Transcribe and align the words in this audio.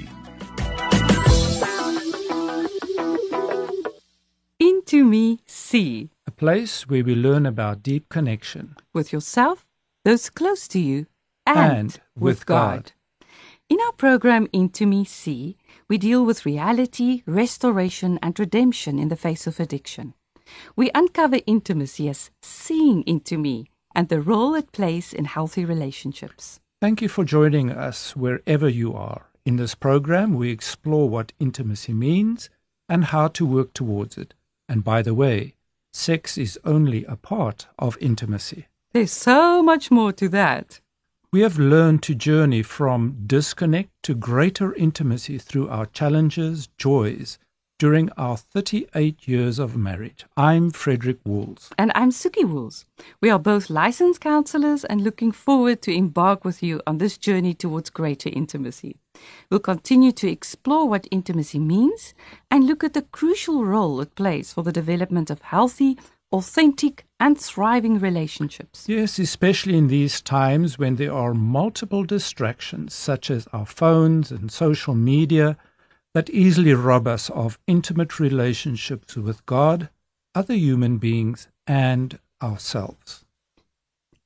Into 4.58 5.04
Me 5.04 5.38
See 5.46 6.10
a 6.26 6.32
place 6.32 6.88
where 6.88 7.04
we 7.04 7.14
learn 7.14 7.46
about 7.46 7.84
deep 7.84 8.08
connection 8.08 8.74
with 8.92 9.12
yourself, 9.12 9.64
those 10.04 10.28
close 10.28 10.66
to 10.66 10.80
you, 10.80 11.06
and, 11.46 11.56
And 11.56 12.00
with 12.18 12.46
God. 12.46 12.90
In 13.68 13.78
our 13.86 13.92
program 13.92 14.48
Into 14.52 14.86
Me 14.86 15.04
See, 15.04 15.56
we 15.86 15.98
deal 15.98 16.24
with 16.24 16.44
reality, 16.44 17.22
restoration, 17.26 18.18
and 18.24 18.36
redemption 18.40 18.98
in 18.98 19.06
the 19.06 19.14
face 19.14 19.46
of 19.46 19.60
addiction. 19.60 20.14
We 20.74 20.90
uncover 20.94 21.38
intimacy 21.46 22.08
as 22.08 22.30
seeing 22.42 23.02
into 23.02 23.38
me 23.38 23.68
and 23.94 24.08
the 24.08 24.20
role 24.20 24.54
it 24.54 24.72
plays 24.72 25.12
in 25.12 25.24
healthy 25.24 25.64
relationships. 25.64 26.60
Thank 26.80 27.00
you 27.00 27.08
for 27.08 27.24
joining 27.24 27.70
us 27.70 28.14
wherever 28.14 28.68
you 28.68 28.94
are. 28.94 29.26
In 29.44 29.56
this 29.56 29.74
program, 29.74 30.34
we 30.34 30.50
explore 30.50 31.08
what 31.08 31.32
intimacy 31.40 31.92
means 31.92 32.50
and 32.88 33.06
how 33.06 33.28
to 33.28 33.46
work 33.46 33.72
towards 33.72 34.18
it. 34.18 34.34
And 34.68 34.84
by 34.84 35.02
the 35.02 35.14
way, 35.14 35.54
sex 35.92 36.36
is 36.36 36.58
only 36.64 37.04
a 37.04 37.16
part 37.16 37.68
of 37.78 37.96
intimacy. 38.00 38.66
There's 38.92 39.12
so 39.12 39.62
much 39.62 39.90
more 39.90 40.12
to 40.12 40.28
that. 40.28 40.80
We 41.32 41.40
have 41.40 41.58
learned 41.58 42.02
to 42.04 42.14
journey 42.14 42.62
from 42.62 43.24
disconnect 43.26 43.90
to 44.04 44.14
greater 44.14 44.74
intimacy 44.74 45.38
through 45.38 45.68
our 45.68 45.86
challenges, 45.86 46.68
joys, 46.78 47.38
during 47.78 48.10
our 48.16 48.36
38 48.36 49.28
years 49.28 49.58
of 49.58 49.76
marriage. 49.76 50.24
I'm 50.36 50.70
Frederick 50.70 51.18
Wools. 51.26 51.70
And 51.76 51.92
I'm 51.94 52.10
Suki 52.10 52.48
Wools. 52.48 52.86
We 53.20 53.28
are 53.28 53.38
both 53.38 53.68
licensed 53.68 54.20
counselors 54.22 54.84
and 54.84 55.04
looking 55.04 55.30
forward 55.30 55.82
to 55.82 55.94
embark 55.94 56.44
with 56.44 56.62
you 56.62 56.80
on 56.86 56.98
this 56.98 57.18
journey 57.18 57.52
towards 57.52 57.90
greater 57.90 58.30
intimacy. 58.30 58.96
We'll 59.50 59.60
continue 59.60 60.12
to 60.12 60.30
explore 60.30 60.88
what 60.88 61.06
intimacy 61.10 61.58
means 61.58 62.14
and 62.50 62.66
look 62.66 62.82
at 62.82 62.94
the 62.94 63.02
crucial 63.02 63.64
role 63.64 64.00
it 64.00 64.14
plays 64.14 64.54
for 64.54 64.62
the 64.62 64.72
development 64.72 65.28
of 65.28 65.42
healthy, 65.42 65.98
authentic, 66.32 67.04
and 67.20 67.38
thriving 67.38 67.98
relationships. 67.98 68.86
Yes, 68.88 69.18
especially 69.18 69.76
in 69.76 69.88
these 69.88 70.22
times 70.22 70.78
when 70.78 70.96
there 70.96 71.12
are 71.12 71.34
multiple 71.34 72.04
distractions, 72.04 72.94
such 72.94 73.30
as 73.30 73.46
our 73.52 73.66
phones 73.66 74.30
and 74.30 74.50
social 74.50 74.94
media, 74.94 75.58
that 76.16 76.30
easily 76.30 76.72
rob 76.72 77.06
us 77.06 77.28
of 77.28 77.58
intimate 77.66 78.18
relationships 78.18 79.16
with 79.16 79.44
God, 79.44 79.90
other 80.34 80.54
human 80.54 80.96
beings, 80.96 81.46
and 81.66 82.18
ourselves. 82.42 83.26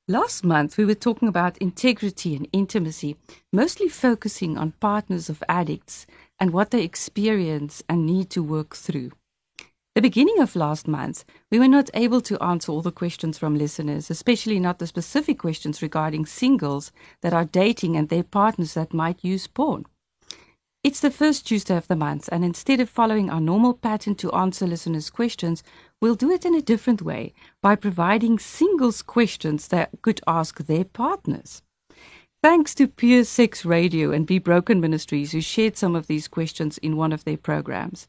Last 0.07 0.45
month, 0.45 0.77
we 0.77 0.85
were 0.85 0.95
talking 0.95 1.27
about 1.27 1.57
integrity 1.57 2.33
and 2.33 2.47
intimacy, 2.53 3.17
mostly 3.51 3.89
focusing 3.89 4.57
on 4.57 4.71
partners 4.79 5.27
of 5.27 5.43
addicts 5.49 6.07
and 6.39 6.51
what 6.53 6.71
they 6.71 6.81
experience 6.81 7.83
and 7.89 8.05
need 8.05 8.29
to 8.29 8.41
work 8.41 8.73
through. 8.73 9.11
The 9.93 10.01
beginning 10.01 10.39
of 10.39 10.55
last 10.55 10.87
month, 10.87 11.25
we 11.51 11.59
were 11.59 11.67
not 11.67 11.89
able 11.93 12.21
to 12.21 12.41
answer 12.41 12.71
all 12.71 12.81
the 12.81 12.93
questions 12.93 13.37
from 13.37 13.57
listeners, 13.57 14.09
especially 14.09 14.61
not 14.61 14.79
the 14.79 14.87
specific 14.87 15.39
questions 15.39 15.81
regarding 15.81 16.25
singles 16.25 16.93
that 17.19 17.33
are 17.33 17.43
dating 17.43 17.97
and 17.97 18.07
their 18.07 18.23
partners 18.23 18.75
that 18.75 18.93
might 18.93 19.25
use 19.25 19.45
porn. 19.45 19.83
It's 20.83 20.99
the 20.99 21.11
first 21.11 21.45
Tuesday 21.45 21.77
of 21.77 21.87
the 21.87 21.95
month, 21.95 22.27
and 22.31 22.43
instead 22.43 22.79
of 22.79 22.89
following 22.89 23.29
our 23.29 23.39
normal 23.39 23.75
pattern 23.75 24.15
to 24.15 24.31
answer 24.31 24.65
listeners' 24.65 25.11
questions, 25.11 25.61
we'll 26.01 26.15
do 26.15 26.31
it 26.31 26.43
in 26.43 26.55
a 26.55 26.61
different 26.61 27.03
way 27.03 27.35
by 27.61 27.75
providing 27.75 28.39
singles 28.39 29.03
questions 29.03 29.67
that 29.67 29.91
could 30.01 30.21
ask 30.25 30.57
their 30.65 30.83
partners. 30.83 31.61
Thanks 32.41 32.73
to 32.73 32.87
Pure 32.87 33.25
Sex 33.25 33.63
Radio 33.63 34.11
and 34.11 34.25
Be 34.25 34.39
Broken 34.39 34.81
Ministries, 34.81 35.33
who 35.33 35.41
shared 35.41 35.77
some 35.77 35.95
of 35.95 36.07
these 36.07 36.27
questions 36.27 36.79
in 36.79 36.97
one 36.97 37.13
of 37.13 37.25
their 37.25 37.37
programs. 37.37 38.07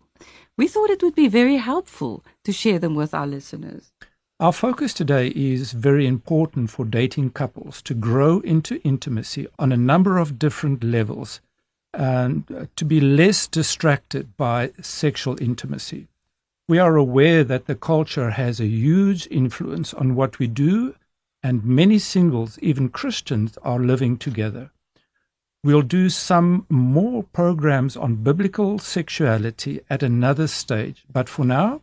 We 0.56 0.66
thought 0.66 0.88
it 0.88 1.02
would 1.02 1.14
be 1.14 1.28
very 1.28 1.56
helpful 1.56 2.24
to 2.44 2.52
share 2.54 2.78
them 2.78 2.94
with 2.94 3.12
our 3.12 3.26
listeners. 3.26 3.92
Our 4.40 4.52
focus 4.52 4.94
today 4.94 5.28
is 5.36 5.72
very 5.72 6.06
important 6.06 6.70
for 6.70 6.86
dating 6.86 7.32
couples 7.32 7.82
to 7.82 7.92
grow 7.92 8.40
into 8.40 8.80
intimacy 8.82 9.46
on 9.58 9.72
a 9.72 9.76
number 9.76 10.16
of 10.16 10.38
different 10.38 10.82
levels 10.82 11.42
and 11.94 12.44
uh, 12.50 12.66
to 12.76 12.84
be 12.84 13.00
less 13.00 13.46
distracted 13.46 14.36
by 14.36 14.72
sexual 14.80 15.40
intimacy. 15.42 16.08
We 16.68 16.78
are 16.78 16.96
aware 16.96 17.44
that 17.44 17.66
the 17.66 17.74
culture 17.74 18.30
has 18.30 18.60
a 18.60 18.66
huge 18.66 19.28
influence 19.30 19.92
on 19.92 20.14
what 20.14 20.38
we 20.38 20.46
do, 20.46 20.94
and 21.42 21.64
many 21.64 21.98
singles, 21.98 22.58
even 22.62 22.88
Christians, 22.88 23.58
are 23.62 23.78
living 23.78 24.16
together. 24.16 24.70
We'll 25.64 25.82
do 25.82 26.08
some 26.08 26.66
more 26.68 27.22
programs 27.22 27.96
on 27.96 28.22
biblical 28.24 28.78
sexuality 28.78 29.80
at 29.90 30.02
another 30.02 30.46
stage, 30.46 31.04
but 31.12 31.28
for 31.28 31.44
now, 31.44 31.82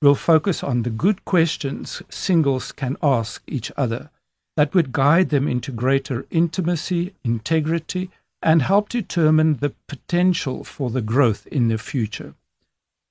we'll 0.00 0.14
focus 0.14 0.62
on 0.62 0.82
the 0.82 0.90
good 0.90 1.24
questions 1.24 2.02
singles 2.08 2.72
can 2.72 2.96
ask 3.02 3.42
each 3.46 3.70
other 3.76 4.10
that 4.56 4.74
would 4.74 4.92
guide 4.92 5.30
them 5.30 5.48
into 5.48 5.72
greater 5.72 6.26
intimacy, 6.30 7.14
integrity, 7.24 8.10
and 8.42 8.62
help 8.62 8.88
determine 8.88 9.56
the 9.56 9.74
potential 9.86 10.64
for 10.64 10.90
the 10.90 11.02
growth 11.02 11.46
in 11.48 11.68
the 11.68 11.78
future. 11.78 12.34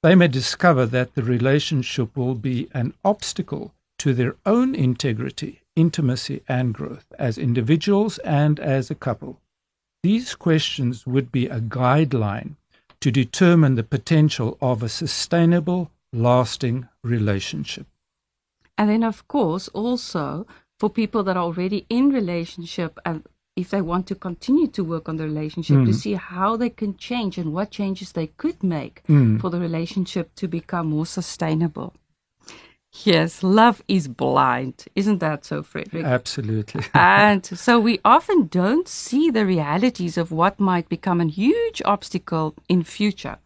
They 0.02 0.16
may 0.16 0.28
discover 0.28 0.86
that 0.88 1.16
the 1.16 1.24
relationship 1.24 2.16
will 2.16 2.36
be 2.36 2.70
an 2.74 2.94
obstacle 3.04 3.74
to 4.00 4.14
their 4.14 4.36
own 4.46 4.74
integrity, 4.74 5.62
intimacy, 5.76 6.42
and 6.48 6.74
growth 6.74 7.06
as 7.20 7.38
individuals 7.38 8.18
and 8.20 8.60
as 8.60 8.90
a 8.90 8.96
couple. 8.96 9.40
These 10.02 10.36
questions 10.36 11.06
would 11.06 11.32
be 11.32 11.48
a 11.48 11.60
guideline 11.60 12.56
to 13.02 13.12
determine 13.12 13.76
the 13.76 13.84
potential 13.84 14.58
of 14.62 14.82
a 14.82 14.90
sustainable, 14.90 15.92
lasting 16.14 16.88
relationship. 17.04 17.86
And 18.78 18.90
then, 18.90 19.04
of 19.04 19.28
course, 19.28 19.68
also 19.70 20.48
for 20.80 20.90
people 20.90 21.24
that 21.24 21.36
are 21.36 21.44
already 21.44 21.86
in 21.90 22.10
relationship 22.10 22.98
and 23.06 23.28
if 23.62 23.70
they 23.70 23.82
want 23.92 24.06
to 24.08 24.16
continue 24.16 24.68
to 24.68 24.84
work 24.94 25.06
on 25.10 25.18
the 25.18 25.26
relationship 25.34 25.78
Mm. 25.78 25.86
to 25.88 25.94
see 25.94 26.14
how 26.34 26.50
they 26.62 26.70
can 26.82 26.92
change 27.10 27.34
and 27.42 27.48
what 27.56 27.70
changes 27.80 28.12
they 28.14 28.28
could 28.42 28.60
make 28.64 28.96
Mm. 29.08 29.40
for 29.42 29.50
the 29.54 29.60
relationship 29.68 30.26
to 30.42 30.48
become 30.48 30.86
more 30.96 31.06
sustainable. 31.20 31.90
Yes, 33.06 33.44
love 33.44 33.84
is 33.88 34.08
blind. 34.08 34.86
Isn't 34.96 35.20
that 35.20 35.46
so, 35.46 35.62
Frederick? 35.62 36.04
Absolutely. 36.06 36.82
and 36.94 37.46
so 37.46 37.80
we 37.80 38.00
often 38.04 38.48
don't 38.48 38.88
see 38.88 39.30
the 39.30 39.46
realities 39.46 40.18
of 40.18 40.32
what 40.32 40.60
might 40.60 40.90
become 40.90 41.22
a 41.22 41.28
huge 41.28 41.82
obstacle 41.86 42.56
in 42.68 42.84
future. 42.84 43.38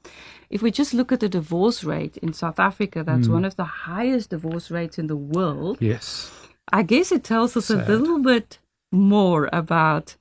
If 0.49 0.61
we 0.61 0.71
just 0.71 0.93
look 0.93 1.11
at 1.11 1.19
the 1.19 1.27
divorce 1.29 1.83
rate 1.83 2.15
in 2.17 2.31
South 2.33 2.59
Africa, 2.59 3.03
that's 3.03 3.27
one 3.27 3.43
of 3.43 3.55
the 3.55 3.63
highest 3.89 4.29
divorce 4.29 4.71
rates 4.71 4.97
in 4.97 5.07
the 5.07 5.17
world. 5.35 5.77
yes. 5.81 6.31
I 6.71 6.81
guess 6.83 7.11
it 7.11 7.23
tells 7.25 7.57
us 7.57 7.69
a 7.69 7.75
little 7.75 8.19
bit 8.19 8.57
more 8.93 9.49
about 9.51 10.15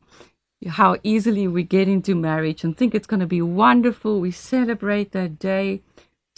how 0.66 0.96
easily 1.02 1.46
we 1.46 1.62
get 1.62 1.88
into 1.88 2.14
marriage 2.14 2.64
and 2.64 2.76
think 2.76 2.94
it's 2.94 3.06
going 3.06 3.20
to 3.20 3.26
be 3.26 3.42
wonderful. 3.42 4.20
We 4.20 4.30
celebrate 4.30 5.12
that 5.12 5.38
day 5.38 5.82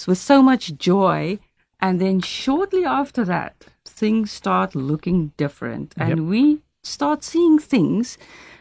with 0.07 0.19
so 0.19 0.43
much 0.43 0.77
joy. 0.77 1.39
And 1.81 2.01
then 2.01 2.21
shortly 2.21 2.85
after 2.85 3.25
that, 3.27 3.67
things 3.85 4.33
start 4.33 4.75
looking 4.75 5.33
different. 5.37 5.95
And 5.97 6.19
Yep. 6.19 6.29
we 6.29 6.61
start 6.83 7.23
seeing 7.23 7.59
things 7.59 8.19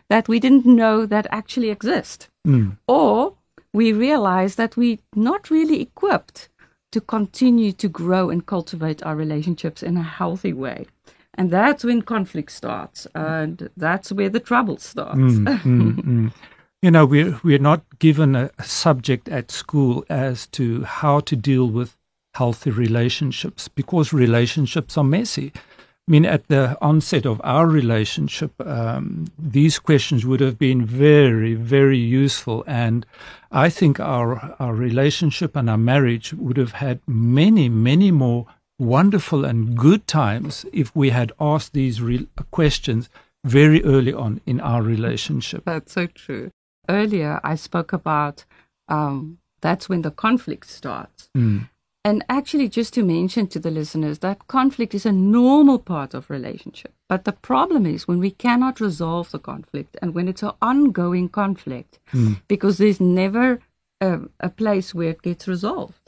that 0.09 0.27
we 0.27 0.39
didn't 0.39 0.65
know 0.65 1.05
that 1.05 1.27
actually 1.31 1.69
exist. 1.69 2.29
Mm. 2.45 2.77
Or 2.87 3.33
we 3.73 3.91
realize 3.91 4.55
that 4.55 4.77
we're 4.77 4.99
not 5.15 5.49
really 5.49 5.81
equipped 5.81 6.49
to 6.91 7.01
continue 7.01 7.71
to 7.71 7.87
grow 7.87 8.29
and 8.29 8.45
cultivate 8.45 9.01
our 9.03 9.15
relationships 9.15 9.81
in 9.81 9.97
a 9.97 10.03
healthy 10.03 10.53
way. 10.53 10.85
And 11.35 11.49
that's 11.49 11.83
when 11.83 12.03
conflict 12.03 12.51
starts, 12.51 13.07
and 13.15 13.69
that's 13.75 14.11
where 14.11 14.29
the 14.29 14.39
trouble 14.39 14.77
starts. 14.77 15.17
Mm, 15.17 15.45
mm, 15.63 15.95
mm. 15.95 16.33
You 16.81 16.91
know, 16.91 17.05
we're, 17.05 17.39
we're 17.43 17.59
not 17.59 17.81
given 17.99 18.35
a, 18.35 18.51
a 18.59 18.63
subject 18.63 19.29
at 19.29 19.49
school 19.49 20.05
as 20.09 20.47
to 20.47 20.83
how 20.83 21.21
to 21.21 21.35
deal 21.35 21.67
with 21.69 21.97
healthy 22.35 22.71
relationships 22.71 23.67
because 23.67 24.13
relationships 24.13 24.97
are 24.97 25.03
messy. 25.03 25.51
I 25.55 26.11
mean, 26.11 26.25
at 26.25 26.49
the 26.49 26.77
onset 26.81 27.25
of 27.25 27.39
our 27.43 27.67
relationship, 27.67 28.51
um, 28.67 29.27
these 29.39 29.79
questions 29.79 30.25
would 30.25 30.41
have 30.41 30.59
been 30.59 30.85
very, 30.85 31.53
very 31.53 31.97
useful. 31.97 32.65
And 32.67 33.05
I 33.51 33.69
think 33.69 34.01
our, 34.01 34.53
our 34.59 34.75
relationship 34.75 35.55
and 35.55 35.69
our 35.69 35.77
marriage 35.77 36.33
would 36.33 36.57
have 36.57 36.73
had 36.73 36.99
many, 37.07 37.69
many 37.69 38.11
more 38.11 38.47
wonderful 38.83 39.45
and 39.45 39.77
good 39.77 40.07
times 40.07 40.65
if 40.71 40.95
we 40.95 41.09
had 41.09 41.31
asked 41.39 41.73
these 41.73 42.01
re- 42.01 42.27
questions 42.51 43.09
very 43.43 43.83
early 43.83 44.13
on 44.13 44.41
in 44.45 44.59
our 44.59 44.81
relationship. 44.81 45.63
That's 45.65 45.93
so 45.93 46.07
true. 46.07 46.51
Earlier, 46.89 47.39
I 47.43 47.55
spoke 47.55 47.93
about 47.93 48.45
um, 48.87 49.39
that's 49.61 49.87
when 49.89 50.01
the 50.01 50.11
conflict 50.11 50.69
starts. 50.69 51.29
Mm. 51.35 51.69
And 52.05 52.25
actually, 52.27 52.67
just 52.67 52.93
to 52.95 53.03
mention 53.03 53.47
to 53.47 53.59
the 53.59 53.71
listeners 53.71 54.19
that 54.19 54.47
conflict 54.47 54.93
is 54.93 55.05
a 55.05 55.11
normal 55.11 55.79
part 55.79 56.13
of 56.13 56.29
relationship. 56.29 56.93
But 57.07 57.23
the 57.23 57.31
problem 57.31 57.85
is 57.85 58.07
when 58.07 58.19
we 58.19 58.31
cannot 58.31 58.81
resolve 58.81 59.31
the 59.31 59.39
conflict 59.39 59.95
and 60.01 60.13
when 60.13 60.27
it's 60.27 60.43
an 60.43 60.51
ongoing 60.61 61.29
conflict, 61.29 61.99
mm. 62.11 62.41
because 62.49 62.77
there's 62.77 62.99
never 62.99 63.59
a, 64.01 64.19
a 64.41 64.49
place 64.49 64.93
where 64.93 65.11
it 65.11 65.21
gets 65.21 65.47
resolved. 65.47 66.02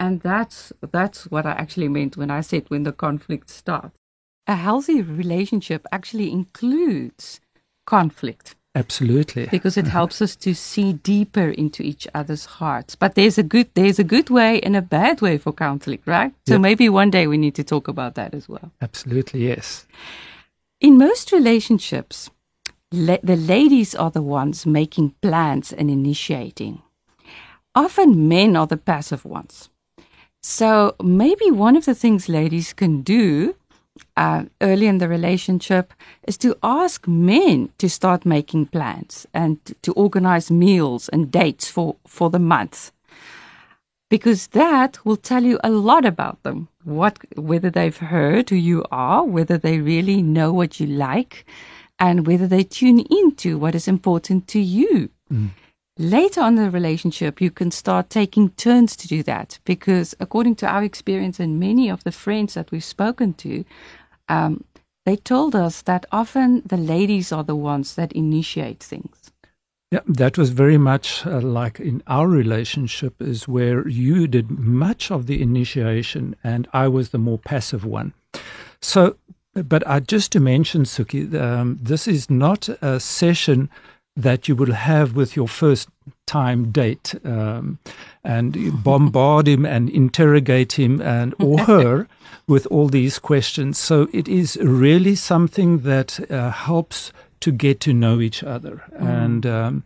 And 0.00 0.22
that's 0.22 0.72
that's 0.80 1.30
what 1.30 1.44
I 1.44 1.52
actually 1.52 1.88
meant 1.88 2.16
when 2.16 2.30
I 2.30 2.40
said 2.40 2.64
when 2.68 2.84
the 2.84 2.92
conflict 2.92 3.50
starts. 3.50 3.94
A 4.46 4.56
healthy 4.56 5.02
relationship 5.02 5.86
actually 5.92 6.32
includes 6.32 7.40
conflict. 7.86 8.56
Absolutely. 8.74 9.46
Because 9.50 9.76
it 9.76 9.86
helps 9.98 10.22
us 10.22 10.36
to 10.36 10.54
see 10.54 10.94
deeper 10.94 11.50
into 11.50 11.82
each 11.82 12.08
other's 12.14 12.46
hearts. 12.46 12.96
But 12.96 13.14
there's 13.14 13.36
a 13.36 13.42
good 13.42 13.68
there's 13.74 13.98
a 13.98 14.04
good 14.04 14.30
way 14.30 14.60
and 14.62 14.74
a 14.74 14.82
bad 14.82 15.20
way 15.20 15.36
for 15.36 15.52
conflict, 15.52 16.06
right? 16.06 16.32
So 16.48 16.54
yep. 16.54 16.62
maybe 16.62 16.88
one 16.88 17.10
day 17.10 17.26
we 17.26 17.36
need 17.36 17.54
to 17.56 17.64
talk 17.64 17.86
about 17.86 18.14
that 18.14 18.32
as 18.34 18.48
well. 18.48 18.72
Absolutely, 18.80 19.46
yes. 19.48 19.86
In 20.80 20.96
most 20.96 21.30
relationships, 21.30 22.30
la- 22.90 23.22
the 23.22 23.36
ladies 23.36 23.94
are 23.94 24.10
the 24.10 24.22
ones 24.22 24.64
making 24.64 25.14
plans 25.20 25.74
and 25.74 25.90
initiating. 25.90 26.80
Often 27.74 28.28
men 28.28 28.56
are 28.56 28.66
the 28.66 28.78
passive 28.78 29.26
ones. 29.26 29.68
So 30.42 30.94
maybe 31.02 31.50
one 31.50 31.76
of 31.76 31.84
the 31.84 31.94
things 31.94 32.28
ladies 32.28 32.72
can 32.72 33.02
do 33.02 33.54
uh, 34.16 34.44
early 34.60 34.86
in 34.86 34.98
the 34.98 35.08
relationship 35.08 35.92
is 36.26 36.38
to 36.38 36.56
ask 36.62 37.06
men 37.06 37.70
to 37.78 37.88
start 37.88 38.24
making 38.24 38.66
plans 38.66 39.26
and 39.34 39.58
to 39.82 39.92
organize 39.92 40.50
meals 40.50 41.08
and 41.10 41.30
dates 41.30 41.68
for, 41.68 41.96
for 42.06 42.30
the 42.30 42.38
month. 42.38 42.92
Because 44.08 44.48
that 44.48 45.04
will 45.04 45.16
tell 45.16 45.44
you 45.44 45.60
a 45.62 45.70
lot 45.70 46.04
about 46.04 46.42
them. 46.42 46.68
What, 46.84 47.18
whether 47.36 47.70
they've 47.70 47.96
heard 47.96 48.50
who 48.50 48.56
you 48.56 48.84
are, 48.90 49.22
whether 49.22 49.58
they 49.58 49.78
really 49.78 50.22
know 50.22 50.52
what 50.52 50.80
you 50.80 50.86
like, 50.86 51.44
and 51.98 52.26
whether 52.26 52.46
they 52.46 52.64
tune 52.64 53.00
into 53.00 53.58
what 53.58 53.74
is 53.74 53.86
important 53.86 54.48
to 54.48 54.58
you. 54.58 55.10
Mm. 55.32 55.50
Later 56.00 56.40
on 56.40 56.56
in 56.56 56.64
the 56.64 56.70
relationship, 56.70 57.42
you 57.42 57.50
can 57.50 57.70
start 57.70 58.08
taking 58.08 58.48
turns 58.52 58.96
to 58.96 59.06
do 59.06 59.22
that 59.24 59.58
because, 59.66 60.16
according 60.18 60.54
to 60.56 60.66
our 60.66 60.82
experience 60.82 61.38
and 61.38 61.60
many 61.60 61.90
of 61.90 62.04
the 62.04 62.10
friends 62.10 62.54
that 62.54 62.70
we've 62.70 62.82
spoken 62.82 63.34
to, 63.34 63.66
um, 64.30 64.64
they 65.04 65.16
told 65.16 65.54
us 65.54 65.82
that 65.82 66.06
often 66.10 66.62
the 66.64 66.78
ladies 66.78 67.32
are 67.32 67.44
the 67.44 67.54
ones 67.54 67.96
that 67.96 68.12
initiate 68.12 68.82
things. 68.82 69.30
Yeah, 69.90 70.00
that 70.06 70.38
was 70.38 70.48
very 70.48 70.78
much 70.78 71.26
uh, 71.26 71.42
like 71.42 71.78
in 71.78 72.02
our 72.06 72.28
relationship, 72.28 73.20
is 73.20 73.46
where 73.46 73.86
you 73.86 74.26
did 74.26 74.50
much 74.50 75.10
of 75.10 75.26
the 75.26 75.42
initiation 75.42 76.34
and 76.42 76.66
I 76.72 76.88
was 76.88 77.10
the 77.10 77.18
more 77.18 77.38
passive 77.38 77.84
one. 77.84 78.14
So, 78.80 79.16
but 79.52 79.86
uh, 79.86 80.00
just 80.00 80.32
to 80.32 80.40
mention, 80.40 80.84
Suki, 80.84 81.38
um, 81.38 81.78
this 81.82 82.08
is 82.08 82.30
not 82.30 82.70
a 82.80 82.98
session 83.00 83.68
that 84.22 84.48
you 84.48 84.56
will 84.56 84.72
have 84.72 85.14
with 85.14 85.36
your 85.36 85.48
first 85.48 85.88
time 86.26 86.70
date 86.70 87.14
um, 87.24 87.78
and 88.24 88.82
bombard 88.84 89.48
him 89.48 89.66
and 89.66 89.90
interrogate 89.90 90.72
him 90.78 91.00
and 91.00 91.34
or 91.38 91.58
her 91.64 92.08
with 92.46 92.66
all 92.66 92.88
these 92.88 93.18
questions. 93.18 93.78
So 93.78 94.08
it 94.12 94.28
is 94.28 94.56
really 94.60 95.14
something 95.14 95.80
that 95.80 96.30
uh, 96.30 96.50
helps 96.50 97.12
to 97.40 97.52
get 97.52 97.80
to 97.80 97.92
know 97.92 98.20
each 98.20 98.42
other. 98.42 98.82
Mm. 98.92 99.24
and 99.24 99.46
um, 99.46 99.84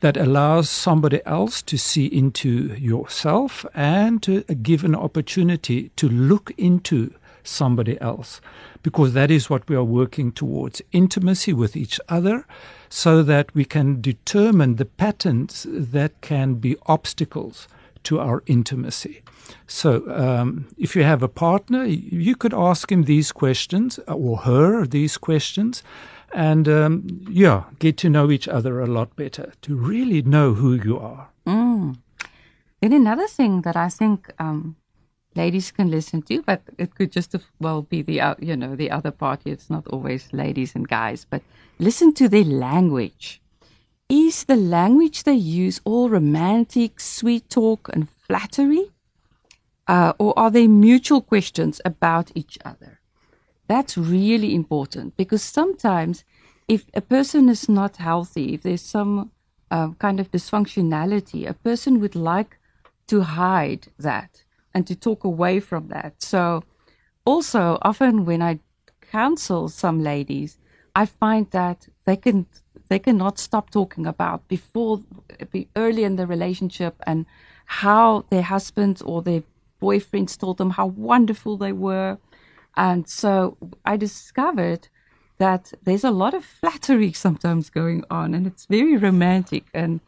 that 0.00 0.16
allows 0.16 0.70
somebody 0.70 1.20
else 1.26 1.60
to 1.62 1.76
see 1.76 2.06
into 2.06 2.74
yourself 2.74 3.66
and 3.74 4.22
to 4.22 4.42
give 4.62 4.84
an 4.84 4.94
opportunity 4.94 5.90
to 5.96 6.08
look 6.08 6.52
into 6.56 7.12
somebody 7.42 8.00
else 8.00 8.40
because 8.82 9.12
that 9.12 9.30
is 9.30 9.50
what 9.50 9.68
we 9.68 9.76
are 9.76 9.84
working 9.84 10.32
towards 10.32 10.82
intimacy 10.92 11.52
with 11.52 11.76
each 11.76 12.00
other 12.08 12.46
so 12.88 13.22
that 13.22 13.54
we 13.54 13.64
can 13.64 14.00
determine 14.00 14.76
the 14.76 14.84
patterns 14.84 15.66
that 15.68 16.20
can 16.20 16.54
be 16.54 16.76
obstacles 16.86 17.68
to 18.04 18.20
our 18.20 18.42
intimacy. 18.46 19.22
So, 19.66 20.08
um, 20.10 20.68
if 20.76 20.94
you 20.94 21.02
have 21.02 21.22
a 21.22 21.28
partner, 21.28 21.84
you 21.84 22.36
could 22.36 22.54
ask 22.54 22.92
him 22.92 23.04
these 23.04 23.32
questions 23.32 23.98
or 24.06 24.38
her 24.38 24.86
these 24.86 25.16
questions, 25.16 25.82
and 26.32 26.68
um, 26.68 27.24
yeah, 27.30 27.64
get 27.78 27.96
to 27.98 28.10
know 28.10 28.30
each 28.30 28.48
other 28.48 28.80
a 28.80 28.86
lot 28.86 29.16
better 29.16 29.52
to 29.62 29.74
really 29.74 30.22
know 30.22 30.54
who 30.54 30.74
you 30.74 30.98
are. 30.98 31.28
Mm. 31.46 31.96
Then 32.80 32.92
another 32.92 33.26
thing 33.26 33.62
that 33.62 33.76
I 33.76 33.88
think 33.88 34.30
um, 34.38 34.76
ladies 35.42 35.70
can 35.70 35.90
listen 35.90 36.20
to, 36.22 36.42
but 36.42 36.60
it 36.76 36.94
could 36.96 37.12
just 37.12 37.34
as 37.34 37.44
well 37.60 37.82
be 37.82 38.02
the 38.02 38.20
uh, 38.20 38.34
you 38.48 38.56
know 38.56 38.74
the 38.76 38.90
other 38.98 39.12
party. 39.24 39.50
It's 39.50 39.70
not 39.70 39.86
always 39.94 40.32
ladies 40.32 40.74
and 40.76 40.86
guys, 40.98 41.26
but 41.32 41.42
listen 41.78 42.12
to 42.14 42.28
their 42.28 42.50
language. 42.68 43.40
Is 44.08 44.44
the 44.44 44.56
language 44.78 45.18
they 45.22 45.40
use 45.64 45.80
all 45.84 46.08
romantic, 46.08 47.00
sweet 47.00 47.44
talk, 47.50 47.90
and 47.94 48.08
flattery? 48.26 48.86
Uh, 49.86 50.12
or 50.18 50.38
are 50.38 50.50
they 50.50 50.66
mutual 50.68 51.22
questions 51.22 51.80
about 51.84 52.26
each 52.34 52.58
other? 52.64 53.00
That's 53.68 53.96
really 54.16 54.54
important 54.54 55.16
because 55.16 55.42
sometimes 55.42 56.24
if 56.66 56.82
a 56.94 57.00
person 57.00 57.48
is 57.48 57.68
not 57.68 57.96
healthy, 57.96 58.54
if 58.54 58.62
there's 58.62 58.82
some 58.82 59.30
uh, 59.70 59.88
kind 59.98 60.20
of 60.20 60.30
dysfunctionality, 60.30 61.48
a 61.48 61.54
person 61.54 62.00
would 62.00 62.14
like 62.14 62.58
to 63.06 63.22
hide 63.22 63.88
that 63.98 64.42
and 64.74 64.86
to 64.86 64.94
talk 64.94 65.24
away 65.24 65.60
from 65.60 65.88
that. 65.88 66.22
So, 66.22 66.64
also, 67.24 67.78
often 67.82 68.24
when 68.24 68.42
I 68.42 68.60
counsel 69.10 69.68
some 69.68 70.02
ladies, 70.02 70.58
I 70.94 71.06
find 71.06 71.50
that 71.50 71.88
they 72.04 72.16
can 72.16 72.46
they 72.88 72.98
cannot 72.98 73.38
stop 73.38 73.70
talking 73.70 74.06
about 74.06 74.48
before 74.48 75.02
early 75.76 76.04
in 76.04 76.16
the 76.16 76.26
relationship 76.26 76.94
and 77.06 77.26
how 77.66 78.24
their 78.30 78.42
husbands 78.42 79.02
or 79.02 79.22
their 79.22 79.42
boyfriends 79.80 80.38
told 80.38 80.56
them 80.58 80.70
how 80.70 80.86
wonderful 80.86 81.56
they 81.56 81.72
were. 81.72 82.18
And 82.76 83.08
so 83.08 83.56
I 83.84 83.96
discovered 83.96 84.88
that 85.38 85.72
there's 85.82 86.04
a 86.04 86.10
lot 86.10 86.34
of 86.34 86.44
flattery 86.44 87.12
sometimes 87.24 87.70
going 87.70 88.04
on 88.10 88.34
and 88.34 88.46
it's 88.46 88.66
very 88.66 88.96
romantic. 88.96 89.64
And, 89.74 90.00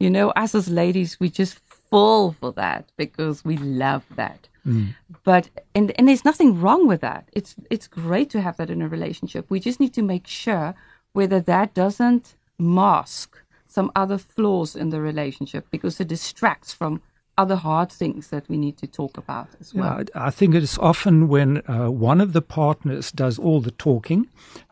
you 0.00 0.10
know, 0.10 0.30
us 0.30 0.54
as 0.54 0.68
ladies, 0.68 1.20
we 1.20 1.30
just 1.30 1.63
fall 1.94 2.32
for 2.32 2.52
that 2.52 2.90
because 2.96 3.44
we 3.44 3.56
love 3.56 4.04
that. 4.16 4.48
Mm. 4.66 4.94
But 5.22 5.44
and 5.76 5.92
and 5.96 6.08
there's 6.08 6.24
nothing 6.24 6.60
wrong 6.60 6.88
with 6.88 7.00
that. 7.02 7.22
It's 7.32 7.54
it's 7.70 7.86
great 7.86 8.30
to 8.30 8.40
have 8.40 8.56
that 8.56 8.70
in 8.70 8.82
a 8.82 8.88
relationship. 8.88 9.44
We 9.48 9.60
just 9.60 9.78
need 9.78 9.94
to 9.94 10.02
make 10.02 10.26
sure 10.26 10.74
whether 11.12 11.40
that 11.40 11.68
doesn't 11.74 12.34
mask 12.58 13.28
some 13.68 13.92
other 13.94 14.18
flaws 14.18 14.74
in 14.74 14.90
the 14.90 15.00
relationship 15.00 15.64
because 15.70 16.00
it 16.00 16.08
distracts 16.08 16.72
from 16.72 17.00
other 17.36 17.56
hard 17.56 17.90
things 17.90 18.28
that 18.28 18.48
we 18.48 18.56
need 18.56 18.76
to 18.78 18.86
talk 18.86 19.18
about 19.18 19.48
as 19.60 19.74
well. 19.74 19.98
Yeah, 19.98 20.28
I 20.28 20.30
think 20.30 20.54
it's 20.54 20.78
often 20.78 21.28
when 21.28 21.62
uh, 21.68 21.90
one 21.90 22.20
of 22.20 22.32
the 22.32 22.42
partners 22.42 23.12
does 23.12 23.38
all 23.38 23.60
the 23.60 23.72
talking 23.72 24.28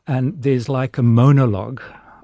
and 0.07 0.43
there's 0.43 0.69
like 0.69 0.99
a 0.99 1.03
monologue 1.03 1.83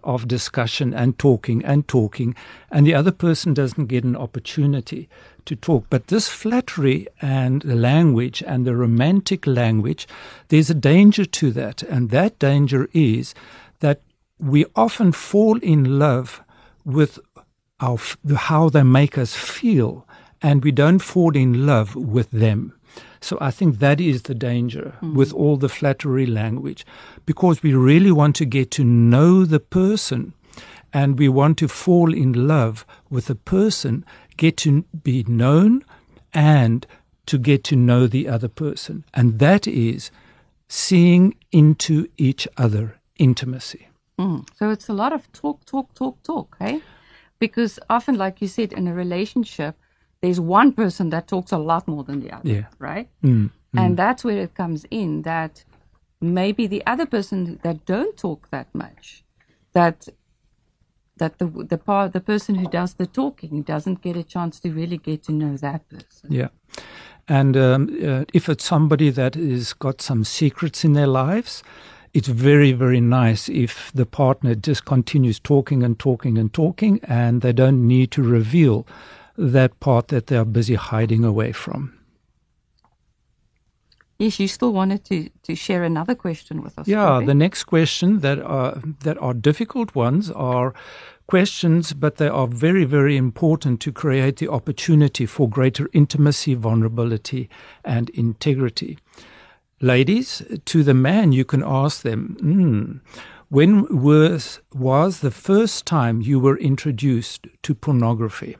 of 0.08 0.26
discussion 0.26 0.94
and 0.94 1.18
talking 1.18 1.62
and 1.64 1.86
talking, 1.86 2.34
and 2.70 2.86
the 2.86 2.94
other 2.94 3.12
person 3.12 3.52
doesn't 3.52 3.86
get 3.86 4.04
an 4.04 4.16
opportunity 4.16 5.08
to 5.44 5.54
talk. 5.54 5.84
But 5.90 6.06
this 6.06 6.28
flattery 6.28 7.06
and 7.20 7.60
the 7.62 7.74
language 7.74 8.42
and 8.46 8.66
the 8.66 8.74
romantic 8.74 9.46
language, 9.46 10.08
there's 10.48 10.70
a 10.70 10.74
danger 10.74 11.26
to 11.26 11.50
that. 11.52 11.82
And 11.82 12.08
that 12.10 12.38
danger 12.38 12.88
is 12.94 13.34
that 13.80 14.00
we 14.38 14.64
often 14.74 15.12
fall 15.12 15.58
in 15.58 15.98
love 15.98 16.42
with 16.84 17.18
our, 17.80 17.98
how 18.34 18.70
they 18.70 18.82
make 18.82 19.18
us 19.18 19.34
feel, 19.34 20.07
and 20.42 20.62
we 20.62 20.72
don't 20.72 21.00
fall 21.00 21.36
in 21.36 21.66
love 21.66 21.94
with 21.94 22.30
them. 22.30 22.72
So 23.20 23.36
I 23.40 23.50
think 23.50 23.78
that 23.78 24.00
is 24.00 24.22
the 24.22 24.34
danger 24.34 24.94
mm. 25.02 25.14
with 25.14 25.32
all 25.32 25.56
the 25.56 25.68
flattery 25.68 26.26
language 26.26 26.86
because 27.26 27.62
we 27.62 27.74
really 27.74 28.12
want 28.12 28.36
to 28.36 28.44
get 28.44 28.70
to 28.72 28.84
know 28.84 29.44
the 29.44 29.60
person 29.60 30.34
and 30.92 31.18
we 31.18 31.28
want 31.28 31.58
to 31.58 31.68
fall 31.68 32.14
in 32.14 32.48
love 32.48 32.86
with 33.10 33.26
the 33.26 33.34
person, 33.34 34.04
get 34.36 34.56
to 34.58 34.84
be 35.02 35.24
known 35.24 35.84
and 36.32 36.86
to 37.26 37.38
get 37.38 37.64
to 37.64 37.76
know 37.76 38.06
the 38.06 38.28
other 38.28 38.48
person. 38.48 39.04
And 39.12 39.38
that 39.38 39.66
is 39.66 40.10
seeing 40.68 41.34
into 41.52 42.08
each 42.16 42.48
other 42.56 42.98
intimacy. 43.18 43.88
Mm. 44.18 44.48
So 44.56 44.70
it's 44.70 44.88
a 44.88 44.94
lot 44.94 45.12
of 45.12 45.30
talk, 45.32 45.64
talk, 45.64 45.94
talk, 45.94 46.22
talk, 46.22 46.56
hey? 46.58 46.82
Because 47.38 47.78
often, 47.88 48.16
like 48.16 48.40
you 48.40 48.48
said, 48.48 48.72
in 48.72 48.88
a 48.88 48.94
relationship, 48.94 49.76
there's 50.20 50.40
one 50.40 50.72
person 50.72 51.10
that 51.10 51.28
talks 51.28 51.52
a 51.52 51.58
lot 51.58 51.86
more 51.86 52.04
than 52.04 52.20
the 52.20 52.30
other, 52.32 52.48
yeah. 52.48 52.66
right? 52.78 53.08
Mm, 53.22 53.50
mm. 53.50 53.50
And 53.74 53.96
that's 53.96 54.24
where 54.24 54.38
it 54.38 54.54
comes 54.54 54.84
in 54.90 55.22
that 55.22 55.64
maybe 56.20 56.66
the 56.66 56.84
other 56.86 57.06
person 57.06 57.60
that 57.62 57.86
don't 57.86 58.16
talk 58.16 58.50
that 58.50 58.74
much, 58.74 59.24
that 59.72 60.08
that 61.18 61.38
the 61.38 61.46
the 61.46 61.78
part 61.78 62.12
the 62.12 62.20
person 62.20 62.54
who 62.56 62.68
does 62.68 62.94
the 62.94 63.06
talking 63.06 63.62
doesn't 63.62 64.02
get 64.02 64.16
a 64.16 64.22
chance 64.22 64.60
to 64.60 64.70
really 64.70 64.98
get 64.98 65.22
to 65.24 65.32
know 65.32 65.56
that 65.56 65.88
person. 65.88 66.32
Yeah. 66.32 66.48
And 67.28 67.56
um, 67.56 67.88
uh, 68.02 68.24
if 68.32 68.48
it's 68.48 68.64
somebody 68.64 69.10
that 69.10 69.34
has 69.34 69.74
got 69.74 70.00
some 70.00 70.24
secrets 70.24 70.82
in 70.82 70.94
their 70.94 71.06
lives, 71.06 71.62
it's 72.14 72.28
very, 72.28 72.72
very 72.72 73.00
nice 73.00 73.50
if 73.50 73.92
the 73.94 74.06
partner 74.06 74.54
just 74.54 74.86
continues 74.86 75.38
talking 75.38 75.82
and 75.82 75.98
talking 75.98 76.38
and 76.38 76.52
talking 76.52 77.00
and 77.06 77.42
they 77.42 77.52
don't 77.52 77.86
need 77.86 78.10
to 78.12 78.22
reveal 78.22 78.86
that 79.38 79.78
part 79.80 80.08
that 80.08 80.26
they 80.26 80.36
are 80.36 80.44
busy 80.44 80.74
hiding 80.74 81.24
away 81.24 81.52
from. 81.52 81.94
Yes, 84.18 84.40
you 84.40 84.48
still 84.48 84.72
wanted 84.72 85.04
to, 85.04 85.30
to 85.44 85.54
share 85.54 85.84
another 85.84 86.16
question 86.16 86.60
with 86.60 86.76
us. 86.76 86.88
Yeah, 86.88 87.22
the 87.24 87.34
next 87.34 87.64
question 87.64 88.18
that 88.18 88.40
are 88.40 88.82
that 89.04 89.16
are 89.18 89.32
difficult 89.32 89.94
ones 89.94 90.28
are 90.32 90.74
questions, 91.28 91.92
but 91.92 92.16
they 92.16 92.26
are 92.26 92.48
very, 92.48 92.84
very 92.84 93.16
important 93.16 93.80
to 93.82 93.92
create 93.92 94.38
the 94.38 94.48
opportunity 94.48 95.24
for 95.26 95.48
greater 95.48 95.88
intimacy, 95.92 96.54
vulnerability, 96.54 97.48
and 97.84 98.10
integrity. 98.10 98.98
Ladies, 99.80 100.42
to 100.64 100.82
the 100.82 100.94
man, 100.94 101.30
you 101.30 101.44
can 101.44 101.62
ask 101.64 102.02
them, 102.02 102.36
mm, 102.40 103.00
when 103.50 104.02
was, 104.02 104.60
was 104.74 105.20
the 105.20 105.30
first 105.30 105.86
time 105.86 106.20
you 106.20 106.40
were 106.40 106.58
introduced 106.58 107.46
to 107.62 107.74
pornography? 107.74 108.56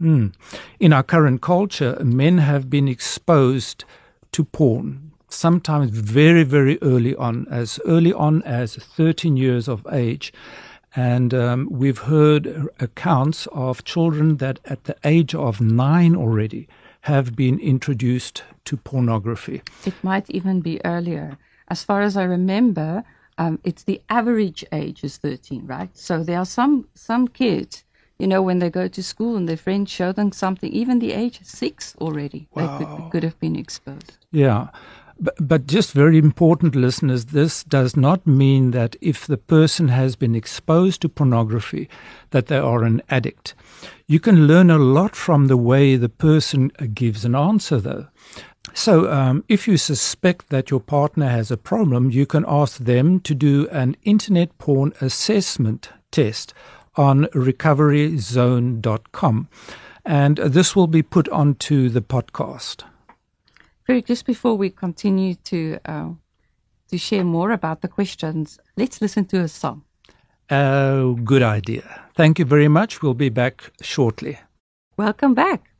Mm. 0.00 0.32
In 0.78 0.92
our 0.92 1.02
current 1.02 1.42
culture, 1.42 1.96
men 2.02 2.38
have 2.38 2.70
been 2.70 2.88
exposed 2.88 3.84
to 4.32 4.44
porn, 4.44 5.12
sometimes 5.28 5.90
very, 5.90 6.42
very 6.42 6.78
early 6.82 7.14
on, 7.16 7.46
as 7.50 7.78
early 7.86 8.12
on 8.12 8.42
as 8.42 8.76
13 8.76 9.36
years 9.36 9.68
of 9.68 9.86
age. 9.92 10.32
And 10.96 11.32
um, 11.34 11.68
we've 11.70 11.98
heard 11.98 12.68
accounts 12.80 13.46
of 13.52 13.84
children 13.84 14.38
that 14.38 14.58
at 14.64 14.84
the 14.84 14.96
age 15.04 15.34
of 15.34 15.60
nine 15.60 16.16
already 16.16 16.66
have 17.02 17.36
been 17.36 17.58
introduced 17.60 18.42
to 18.64 18.76
pornography. 18.76 19.62
It 19.86 19.94
might 20.02 20.28
even 20.30 20.60
be 20.60 20.84
earlier. 20.84 21.38
As 21.68 21.84
far 21.84 22.02
as 22.02 22.16
I 22.16 22.24
remember, 22.24 23.04
um, 23.38 23.58
it's 23.64 23.84
the 23.84 24.02
average 24.10 24.64
age 24.72 25.04
is 25.04 25.16
13, 25.16 25.66
right? 25.66 25.96
So 25.96 26.22
there 26.24 26.38
are 26.38 26.44
some 26.44 26.88
some 26.94 27.28
kids, 27.28 27.84
you 28.20 28.26
know, 28.26 28.42
when 28.42 28.58
they 28.58 28.70
go 28.70 28.86
to 28.88 29.02
school 29.02 29.36
and 29.36 29.48
their 29.48 29.56
friends 29.56 29.90
show 29.90 30.12
them 30.12 30.32
something, 30.32 30.70
even 30.72 30.98
the 30.98 31.12
age 31.12 31.40
of 31.40 31.46
six 31.46 31.94
already, 32.00 32.48
wow. 32.54 32.78
they 32.78 32.84
could, 32.84 33.10
could 33.10 33.22
have 33.22 33.38
been 33.40 33.56
exposed. 33.56 34.18
Yeah. 34.30 34.68
But, 35.18 35.34
but 35.38 35.66
just 35.66 35.92
very 35.92 36.16
important, 36.16 36.74
listeners, 36.74 37.26
this 37.26 37.62
does 37.62 37.96
not 37.96 38.26
mean 38.26 38.70
that 38.70 38.96
if 39.00 39.26
the 39.26 39.36
person 39.36 39.88
has 39.88 40.16
been 40.16 40.34
exposed 40.34 41.02
to 41.02 41.08
pornography, 41.08 41.88
that 42.30 42.46
they 42.46 42.56
are 42.58 42.84
an 42.84 43.02
addict. 43.10 43.54
You 44.06 44.18
can 44.18 44.46
learn 44.46 44.70
a 44.70 44.78
lot 44.78 45.14
from 45.14 45.46
the 45.46 45.58
way 45.58 45.96
the 45.96 46.08
person 46.08 46.70
gives 46.94 47.24
an 47.24 47.34
answer, 47.34 47.78
though. 47.80 48.08
So, 48.72 49.10
um, 49.10 49.44
if 49.48 49.66
you 49.66 49.76
suspect 49.76 50.48
that 50.50 50.70
your 50.70 50.80
partner 50.80 51.28
has 51.28 51.50
a 51.50 51.56
problem, 51.56 52.10
you 52.10 52.24
can 52.24 52.44
ask 52.46 52.78
them 52.78 53.20
to 53.20 53.34
do 53.34 53.68
an 53.70 53.96
internet 54.04 54.56
porn 54.58 54.92
assessment 55.00 55.90
test 56.10 56.54
on 56.96 57.26
recoveryzone.com. 57.26 59.48
And 60.04 60.36
this 60.38 60.74
will 60.74 60.86
be 60.86 61.02
put 61.02 61.28
onto 61.28 61.88
the 61.88 62.00
podcast. 62.00 62.84
Very 63.86 64.02
just 64.02 64.26
before 64.26 64.56
we 64.56 64.70
continue 64.70 65.34
to 65.34 65.78
uh, 65.84 66.10
to 66.88 66.98
share 66.98 67.24
more 67.24 67.52
about 67.52 67.82
the 67.82 67.88
questions, 67.88 68.58
let's 68.76 69.00
listen 69.00 69.24
to 69.26 69.40
a 69.40 69.48
song. 69.48 69.84
Oh, 70.50 71.14
good 71.14 71.42
idea. 71.42 72.02
Thank 72.16 72.38
you 72.38 72.44
very 72.44 72.68
much. 72.68 73.02
We'll 73.02 73.14
be 73.14 73.28
back 73.28 73.70
shortly. 73.80 74.38
Welcome 74.96 75.34
back. 75.34 75.70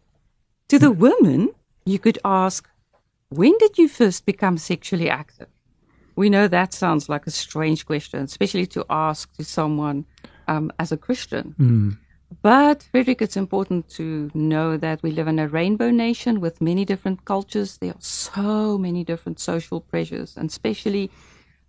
To 0.69 0.79
the 0.79 0.93
woman, 0.93 1.51
you 1.85 1.99
could 1.99 2.19
ask, 2.25 2.69
when 3.31 3.59
did 3.59 3.79
you 3.79 3.89
first 3.89 4.27
become 4.27 4.59
sexually 4.59 5.11
active? 5.11 5.49
We 6.15 6.31
know 6.31 6.49
that 6.49 6.73
sounds 6.73 7.09
like 7.09 7.27
a 7.27 7.31
strange 7.31 7.87
question, 7.87 8.25
especially 8.25 8.67
to 8.67 8.85
ask 8.89 9.35
to 9.37 9.45
someone 9.45 10.05
um, 10.51 10.73
as 10.79 10.93
a 10.93 10.97
Christian. 10.97 11.55
Mm. 11.59 11.99
But, 12.43 12.83
Frederick, 12.91 13.21
it's 13.23 13.37
important 13.37 13.89
to 13.99 14.31
know 14.35 14.77
that 14.77 15.03
we 15.03 15.11
live 15.11 15.29
in 15.29 15.39
a 15.39 15.49
rainbow 15.49 15.91
nation 15.91 16.41
with 16.41 16.61
many 16.61 16.85
different 16.85 17.25
cultures. 17.25 17.79
There 17.79 17.91
are 17.91 18.01
so 18.01 18.79
many 18.79 19.03
different 19.05 19.41
social 19.41 19.81
pressures, 19.81 20.37
and 20.37 20.49
especially 20.49 21.11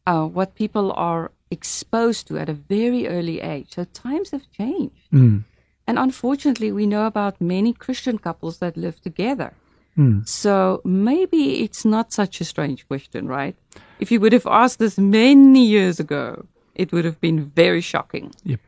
uh, 0.06 0.26
what 0.26 0.56
people 0.56 0.92
are 0.94 1.32
exposed 1.50 2.28
to 2.28 2.38
at 2.38 2.50
a 2.50 2.54
very 2.54 3.08
early 3.08 3.42
age. 3.42 3.70
So, 3.76 3.86
times 3.86 4.32
have 4.32 4.52
changed. 4.52 5.10
Mm. 5.12 5.44
And 5.88 5.98
unfortunately, 5.98 6.72
we 6.72 6.86
know 6.86 7.06
about 7.06 7.42
many 7.42 7.74
Christian 7.74 8.18
couples 8.18 8.60
that 8.60 8.78
live 8.78 9.02
together. 9.02 9.54
Mm. 9.98 10.28
So, 10.28 10.82
maybe 10.86 11.64
it's 11.64 11.84
not 11.86 12.14
such 12.14 12.40
a 12.40 12.46
strange 12.46 12.88
question, 12.88 13.28
right? 13.28 13.56
If 14.00 14.12
you 14.12 14.20
would 14.22 14.34
have 14.34 14.48
asked 14.48 14.78
this 14.78 14.98
many 14.98 15.66
years 15.66 16.00
ago, 16.00 16.46
it 16.76 16.92
would 16.92 17.06
have 17.06 17.20
been 17.20 17.44
very 17.44 17.82
shocking. 17.82 18.32
Yep. 18.44 18.60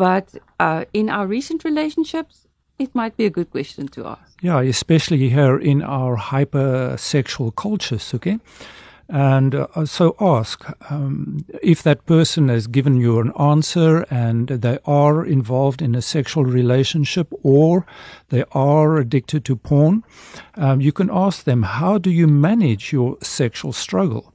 But 0.00 0.34
uh, 0.58 0.86
in 0.94 1.10
our 1.10 1.26
recent 1.26 1.62
relationships, 1.62 2.46
it 2.78 2.94
might 2.94 3.18
be 3.18 3.26
a 3.26 3.30
good 3.30 3.50
question 3.50 3.86
to 3.88 4.06
ask. 4.06 4.32
Yeah, 4.40 4.62
especially 4.62 5.28
here 5.28 5.58
in 5.58 5.82
our 5.82 6.16
hypersexual 6.16 7.54
cultures, 7.54 8.14
okay? 8.14 8.38
And 9.10 9.54
uh, 9.54 9.84
so 9.84 10.16
ask 10.18 10.64
um, 10.90 11.44
if 11.62 11.82
that 11.82 12.06
person 12.06 12.48
has 12.48 12.66
given 12.66 12.96
you 12.96 13.20
an 13.20 13.32
answer 13.38 14.06
and 14.10 14.48
they 14.48 14.78
are 14.86 15.22
involved 15.22 15.82
in 15.82 15.94
a 15.94 16.00
sexual 16.00 16.46
relationship 16.46 17.28
or 17.42 17.84
they 18.30 18.44
are 18.52 18.96
addicted 18.96 19.44
to 19.44 19.56
porn, 19.56 20.02
um, 20.54 20.80
you 20.80 20.92
can 20.92 21.10
ask 21.12 21.44
them, 21.44 21.62
how 21.62 21.98
do 21.98 22.10
you 22.10 22.26
manage 22.26 22.90
your 22.90 23.18
sexual 23.20 23.74
struggle? 23.74 24.32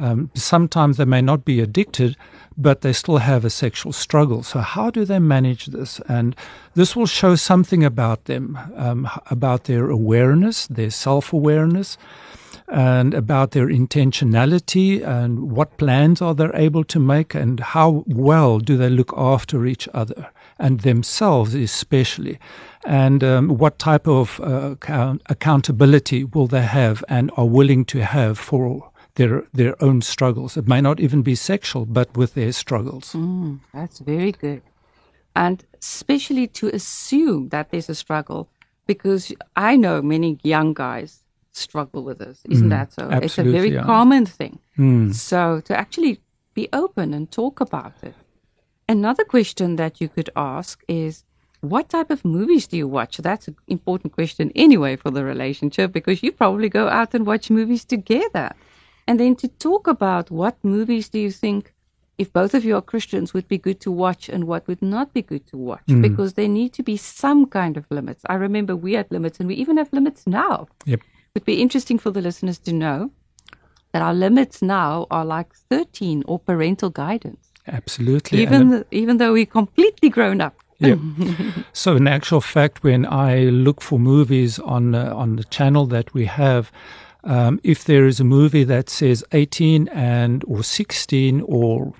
Um, 0.00 0.30
sometimes 0.34 0.96
they 0.96 1.04
may 1.04 1.20
not 1.20 1.44
be 1.44 1.60
addicted, 1.60 2.16
but 2.56 2.80
they 2.80 2.92
still 2.92 3.18
have 3.18 3.44
a 3.44 3.50
sexual 3.50 3.92
struggle. 3.92 4.42
So, 4.42 4.60
how 4.60 4.90
do 4.90 5.04
they 5.04 5.18
manage 5.18 5.66
this? 5.66 6.00
And 6.08 6.34
this 6.74 6.96
will 6.96 7.06
show 7.06 7.36
something 7.36 7.84
about 7.84 8.24
them, 8.24 8.58
um, 8.76 9.08
about 9.30 9.64
their 9.64 9.90
awareness, 9.90 10.66
their 10.66 10.90
self 10.90 11.32
awareness, 11.32 11.98
and 12.68 13.12
about 13.14 13.50
their 13.50 13.66
intentionality 13.66 15.06
and 15.06 15.50
what 15.52 15.76
plans 15.76 16.22
are 16.22 16.34
they 16.34 16.48
able 16.54 16.84
to 16.84 16.98
make, 16.98 17.34
and 17.34 17.60
how 17.60 18.04
well 18.06 18.58
do 18.58 18.76
they 18.78 18.88
look 18.88 19.12
after 19.16 19.66
each 19.66 19.86
other 19.92 20.30
and 20.58 20.80
themselves, 20.80 21.54
especially. 21.54 22.38
And 22.86 23.22
um, 23.22 23.48
what 23.58 23.78
type 23.78 24.08
of 24.08 24.40
uh, 24.40 24.72
account- 24.72 25.22
accountability 25.26 26.24
will 26.24 26.46
they 26.46 26.62
have 26.62 27.04
and 27.08 27.30
are 27.36 27.46
willing 27.46 27.84
to 27.86 28.04
have 28.04 28.38
for 28.38 28.90
their 29.20 29.44
their 29.60 29.74
own 29.86 30.00
struggles. 30.00 30.56
It 30.56 30.66
may 30.66 30.80
not 30.80 30.98
even 31.06 31.22
be 31.22 31.34
sexual, 31.34 31.84
but 31.98 32.08
with 32.16 32.32
their 32.34 32.52
struggles. 32.52 33.12
Mm, 33.12 33.60
that's 33.74 33.98
very 34.12 34.32
good, 34.32 34.62
and 35.34 35.56
especially 35.78 36.46
to 36.58 36.64
assume 36.78 37.50
that 37.50 37.66
there's 37.70 37.90
a 37.90 37.94
struggle, 38.04 38.48
because 38.86 39.22
I 39.70 39.76
know 39.76 39.96
many 40.14 40.30
young 40.42 40.74
guys 40.74 41.10
struggle 41.52 42.02
with 42.08 42.18
this. 42.18 42.38
Isn't 42.48 42.68
mm, 42.68 42.76
that 42.76 42.88
so? 42.96 43.02
It's 43.26 43.38
a 43.38 43.48
very 43.58 43.72
yeah. 43.72 43.84
common 43.84 44.24
thing. 44.38 44.58
Mm. 44.78 45.14
So 45.14 45.60
to 45.68 45.72
actually 45.82 46.14
be 46.54 46.68
open 46.72 47.14
and 47.14 47.30
talk 47.30 47.60
about 47.60 47.96
it. 48.02 48.14
Another 48.88 49.24
question 49.24 49.76
that 49.76 50.00
you 50.00 50.08
could 50.08 50.30
ask 50.36 50.82
is. 50.88 51.24
What 51.62 51.86
type 51.90 52.10
of 52.10 52.24
movies 52.24 52.66
do 52.70 52.76
you 52.82 52.88
watch? 52.88 53.18
That's 53.18 53.46
an 53.50 53.56
important 53.66 54.14
question 54.14 54.50
anyway 54.54 54.96
for 54.96 55.10
the 55.16 55.22
relationship 55.34 55.92
because 55.92 56.22
you 56.24 56.32
probably 56.32 56.70
go 56.70 56.88
out 56.88 57.14
and 57.14 57.26
watch 57.26 57.50
movies 57.50 57.84
together. 57.84 58.48
And 59.10 59.18
then 59.18 59.34
to 59.42 59.48
talk 59.48 59.88
about 59.88 60.30
what 60.30 60.56
movies 60.62 61.08
do 61.08 61.18
you 61.18 61.32
think, 61.32 61.74
if 62.16 62.32
both 62.32 62.54
of 62.54 62.64
you 62.64 62.76
are 62.76 62.80
Christians, 62.80 63.34
would 63.34 63.48
be 63.48 63.58
good 63.58 63.80
to 63.80 63.90
watch 63.90 64.28
and 64.28 64.44
what 64.44 64.68
would 64.68 64.80
not 64.80 65.12
be 65.12 65.20
good 65.20 65.48
to 65.48 65.56
watch? 65.56 65.84
Mm. 65.88 66.00
Because 66.00 66.34
there 66.34 66.46
need 66.46 66.72
to 66.74 66.84
be 66.84 66.96
some 66.96 67.46
kind 67.46 67.76
of 67.76 67.90
limits. 67.90 68.22
I 68.26 68.34
remember 68.34 68.76
we 68.76 68.92
had 68.92 69.10
limits 69.10 69.40
and 69.40 69.48
we 69.48 69.56
even 69.56 69.78
have 69.78 69.92
limits 69.92 70.28
now. 70.28 70.68
Yep. 70.84 71.00
It 71.00 71.06
would 71.34 71.44
be 71.44 71.60
interesting 71.60 71.98
for 71.98 72.12
the 72.12 72.20
listeners 72.20 72.60
to 72.60 72.72
know 72.72 73.10
that 73.90 74.00
our 74.00 74.14
limits 74.14 74.62
now 74.62 75.08
are 75.10 75.24
like 75.24 75.56
13 75.56 76.22
or 76.28 76.38
parental 76.38 76.90
guidance. 76.90 77.50
Absolutely. 77.66 78.42
Even, 78.42 78.70
the, 78.70 78.86
even 78.92 79.16
though 79.16 79.32
we're 79.32 79.44
completely 79.44 80.08
grown 80.08 80.40
up. 80.40 80.54
Yeah. 80.78 80.94
so, 81.72 81.96
in 81.96 82.06
actual 82.06 82.40
fact, 82.40 82.84
when 82.84 83.06
I 83.06 83.46
look 83.46 83.80
for 83.80 83.98
movies 83.98 84.60
on 84.60 84.94
uh, 84.94 85.12
on 85.14 85.34
the 85.34 85.44
channel 85.44 85.84
that 85.86 86.14
we 86.14 86.26
have, 86.26 86.70
um, 87.24 87.60
if 87.62 87.84
there 87.84 88.06
is 88.06 88.20
a 88.20 88.24
movie 88.24 88.64
that 88.64 88.88
says 88.88 89.24
18 89.32 89.88
and 89.88 90.44
or 90.46 90.62
16 90.62 91.42
or 91.42 91.92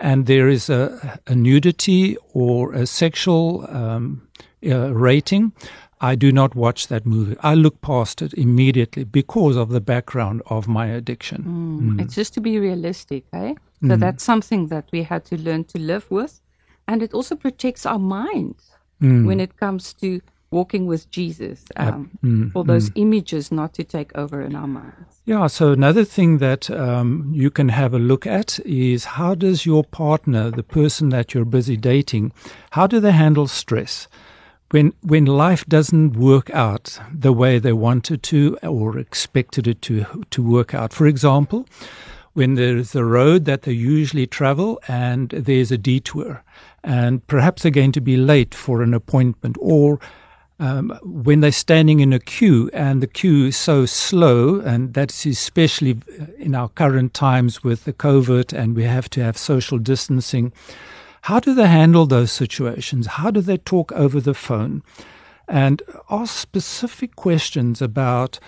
and 0.00 0.26
there 0.26 0.48
is 0.48 0.70
a, 0.70 1.20
a 1.26 1.34
nudity 1.34 2.16
or 2.32 2.72
a 2.72 2.86
sexual 2.86 3.66
um, 3.68 4.28
uh, 4.64 4.94
rating, 4.94 5.52
I 6.00 6.14
do 6.14 6.30
not 6.30 6.54
watch 6.54 6.86
that 6.88 7.04
movie. 7.04 7.36
I 7.40 7.54
look 7.54 7.80
past 7.80 8.22
it 8.22 8.32
immediately 8.34 9.04
because 9.04 9.56
of 9.56 9.70
the 9.70 9.80
background 9.80 10.42
of 10.46 10.68
my 10.68 10.86
addiction. 10.86 11.42
Mm. 11.42 11.96
Mm. 11.96 12.00
It's 12.02 12.14
just 12.14 12.34
to 12.34 12.40
be 12.40 12.58
realistic, 12.58 13.24
eh? 13.32 13.54
So 13.80 13.88
mm. 13.88 14.00
that's 14.00 14.22
something 14.22 14.68
that 14.68 14.88
we 14.92 15.02
had 15.02 15.24
to 15.26 15.36
learn 15.36 15.64
to 15.64 15.78
live 15.78 16.08
with. 16.10 16.40
And 16.86 17.02
it 17.02 17.12
also 17.12 17.36
protects 17.36 17.84
our 17.84 17.98
minds 17.98 18.70
mm. 19.02 19.26
when 19.26 19.40
it 19.40 19.56
comes 19.56 19.92
to 19.94 20.20
walking 20.50 20.86
with 20.86 21.10
Jesus, 21.10 21.64
um, 21.76 22.10
mm, 22.24 22.52
for 22.52 22.64
those 22.64 22.90
images 22.94 23.52
not 23.52 23.74
to 23.74 23.84
take 23.84 24.16
over 24.16 24.40
in 24.40 24.54
our 24.54 24.66
minds. 24.66 25.20
Yeah, 25.26 25.46
so 25.46 25.72
another 25.72 26.04
thing 26.04 26.38
that 26.38 26.70
um, 26.70 27.30
you 27.34 27.50
can 27.50 27.68
have 27.68 27.92
a 27.92 27.98
look 27.98 28.26
at 28.26 28.58
is 28.60 29.04
how 29.04 29.34
does 29.34 29.66
your 29.66 29.84
partner, 29.84 30.50
the 30.50 30.62
person 30.62 31.10
that 31.10 31.34
you're 31.34 31.44
busy 31.44 31.76
dating, 31.76 32.32
how 32.70 32.86
do 32.86 32.98
they 32.98 33.12
handle 33.12 33.46
stress? 33.46 34.08
When, 34.70 34.92
when 35.02 35.24
life 35.24 35.64
doesn't 35.66 36.16
work 36.16 36.50
out 36.50 36.98
the 37.12 37.32
way 37.32 37.58
they 37.58 37.72
wanted 37.72 38.22
to 38.24 38.58
or 38.62 38.98
expected 38.98 39.66
it 39.66 39.80
to, 39.82 40.24
to 40.30 40.42
work 40.42 40.74
out. 40.74 40.92
For 40.92 41.06
example, 41.06 41.66
when 42.34 42.54
there's 42.54 42.94
a 42.94 43.04
road 43.04 43.46
that 43.46 43.62
they 43.62 43.72
usually 43.72 44.26
travel 44.26 44.78
and 44.86 45.30
there's 45.30 45.72
a 45.72 45.78
detour, 45.78 46.44
and 46.84 47.26
perhaps 47.26 47.62
they're 47.62 47.72
going 47.72 47.92
to 47.92 48.00
be 48.00 48.16
late 48.16 48.54
for 48.54 48.82
an 48.82 48.94
appointment, 48.94 49.56
or 49.58 49.98
um, 50.58 50.98
when 51.02 51.40
they're 51.40 51.52
standing 51.52 52.00
in 52.00 52.12
a 52.12 52.18
queue 52.18 52.68
and 52.72 53.00
the 53.00 53.06
queue 53.06 53.46
is 53.46 53.56
so 53.56 53.86
slow, 53.86 54.60
and 54.60 54.94
that's 54.94 55.24
especially 55.24 55.98
in 56.36 56.54
our 56.54 56.68
current 56.68 57.14
times 57.14 57.62
with 57.62 57.84
the 57.84 57.92
COVID 57.92 58.52
and 58.52 58.74
we 58.74 58.84
have 58.84 59.08
to 59.10 59.22
have 59.22 59.38
social 59.38 59.78
distancing. 59.78 60.52
How 61.22 61.40
do 61.40 61.54
they 61.54 61.66
handle 61.66 62.06
those 62.06 62.32
situations? 62.32 63.06
How 63.06 63.30
do 63.30 63.40
they 63.40 63.58
talk 63.58 63.92
over 63.92 64.20
the 64.20 64.34
phone? 64.34 64.82
And 65.46 65.82
ask 66.10 66.36
specific 66.36 67.16
questions 67.16 67.80
about 67.80 68.38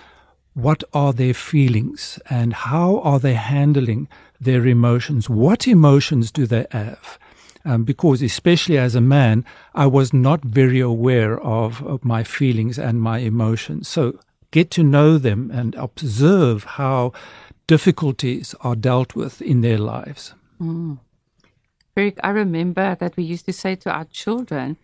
what 0.53 0.83
are 0.93 1.13
their 1.13 1.33
feelings 1.33 2.19
and 2.29 2.53
how 2.53 2.99
are 2.99 3.19
they 3.19 3.35
handling 3.35 4.07
their 4.39 4.67
emotions? 4.67 5.29
What 5.29 5.67
emotions 5.67 6.31
do 6.31 6.45
they 6.45 6.65
have? 6.71 7.17
Um, 7.63 7.83
because, 7.83 8.21
especially 8.21 8.77
as 8.77 8.95
a 8.95 9.01
man, 9.01 9.45
I 9.75 9.85
was 9.85 10.13
not 10.13 10.43
very 10.43 10.79
aware 10.79 11.39
of, 11.39 11.85
of 11.85 12.03
my 12.03 12.23
feelings 12.23 12.79
and 12.79 12.99
my 12.99 13.19
emotions. 13.19 13.87
So, 13.87 14.19
get 14.49 14.71
to 14.71 14.83
know 14.83 15.17
them 15.17 15.51
and 15.53 15.75
observe 15.75 16.63
how 16.63 17.13
difficulties 17.67 18.55
are 18.61 18.75
dealt 18.75 19.15
with 19.15 19.41
in 19.41 19.61
their 19.61 19.77
lives. 19.77 20.33
Eric, 21.95 22.19
I 22.23 22.29
remember 22.29 22.95
that 22.95 23.15
we 23.15 23.23
used 23.23 23.45
to 23.45 23.53
say 23.53 23.75
to 23.75 23.91
our 23.91 24.05
children 24.05 24.77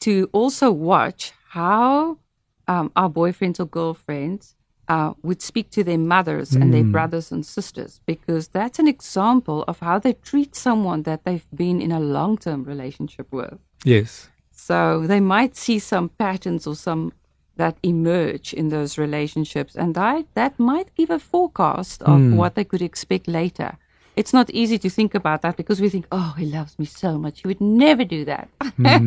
to 0.00 0.28
also 0.32 0.70
watch 0.70 1.32
how 1.50 2.18
um, 2.66 2.92
our 2.94 3.10
boyfriends 3.10 3.58
or 3.58 3.66
girlfriends 3.66 4.54
uh, 4.88 5.12
would 5.22 5.42
speak 5.42 5.70
to 5.70 5.84
their 5.84 5.98
mothers 5.98 6.54
and 6.54 6.72
their 6.72 6.82
hmm. 6.82 6.92
brothers 6.92 7.30
and 7.30 7.44
sisters, 7.44 8.00
because 8.06 8.48
that's 8.48 8.78
an 8.78 8.88
example 8.88 9.64
of 9.68 9.80
how 9.80 9.98
they 9.98 10.14
treat 10.14 10.56
someone 10.56 11.02
that 11.02 11.24
they've 11.24 11.46
been 11.54 11.80
in 11.80 11.92
a 11.92 12.00
long 12.00 12.38
term 12.38 12.64
relationship 12.64 13.30
with. 13.30 13.58
Yes. 13.84 14.28
So 14.50 15.06
they 15.06 15.20
might 15.20 15.56
see 15.56 15.78
some 15.78 16.08
patterns 16.08 16.66
or 16.66 16.74
some 16.74 17.12
that 17.56 17.76
emerge 17.82 18.54
in 18.54 18.68
those 18.68 18.96
relationships, 18.96 19.74
and 19.74 19.94
that, 19.94 20.24
that 20.34 20.58
might 20.58 20.94
give 20.94 21.10
a 21.10 21.18
forecast 21.18 22.02
of 22.02 22.18
hmm. 22.18 22.36
what 22.36 22.54
they 22.54 22.64
could 22.64 22.82
expect 22.82 23.28
later. 23.28 23.76
It's 24.16 24.32
not 24.32 24.50
easy 24.50 24.78
to 24.78 24.90
think 24.90 25.14
about 25.14 25.42
that 25.42 25.56
because 25.56 25.80
we 25.80 25.88
think, 25.88 26.06
oh, 26.10 26.34
he 26.38 26.46
loves 26.46 26.78
me 26.78 26.86
so 26.86 27.18
much. 27.18 27.42
He 27.42 27.48
would 27.48 27.60
never 27.60 28.04
do 28.04 28.24
that. 28.24 28.48
Hmm. 28.76 29.06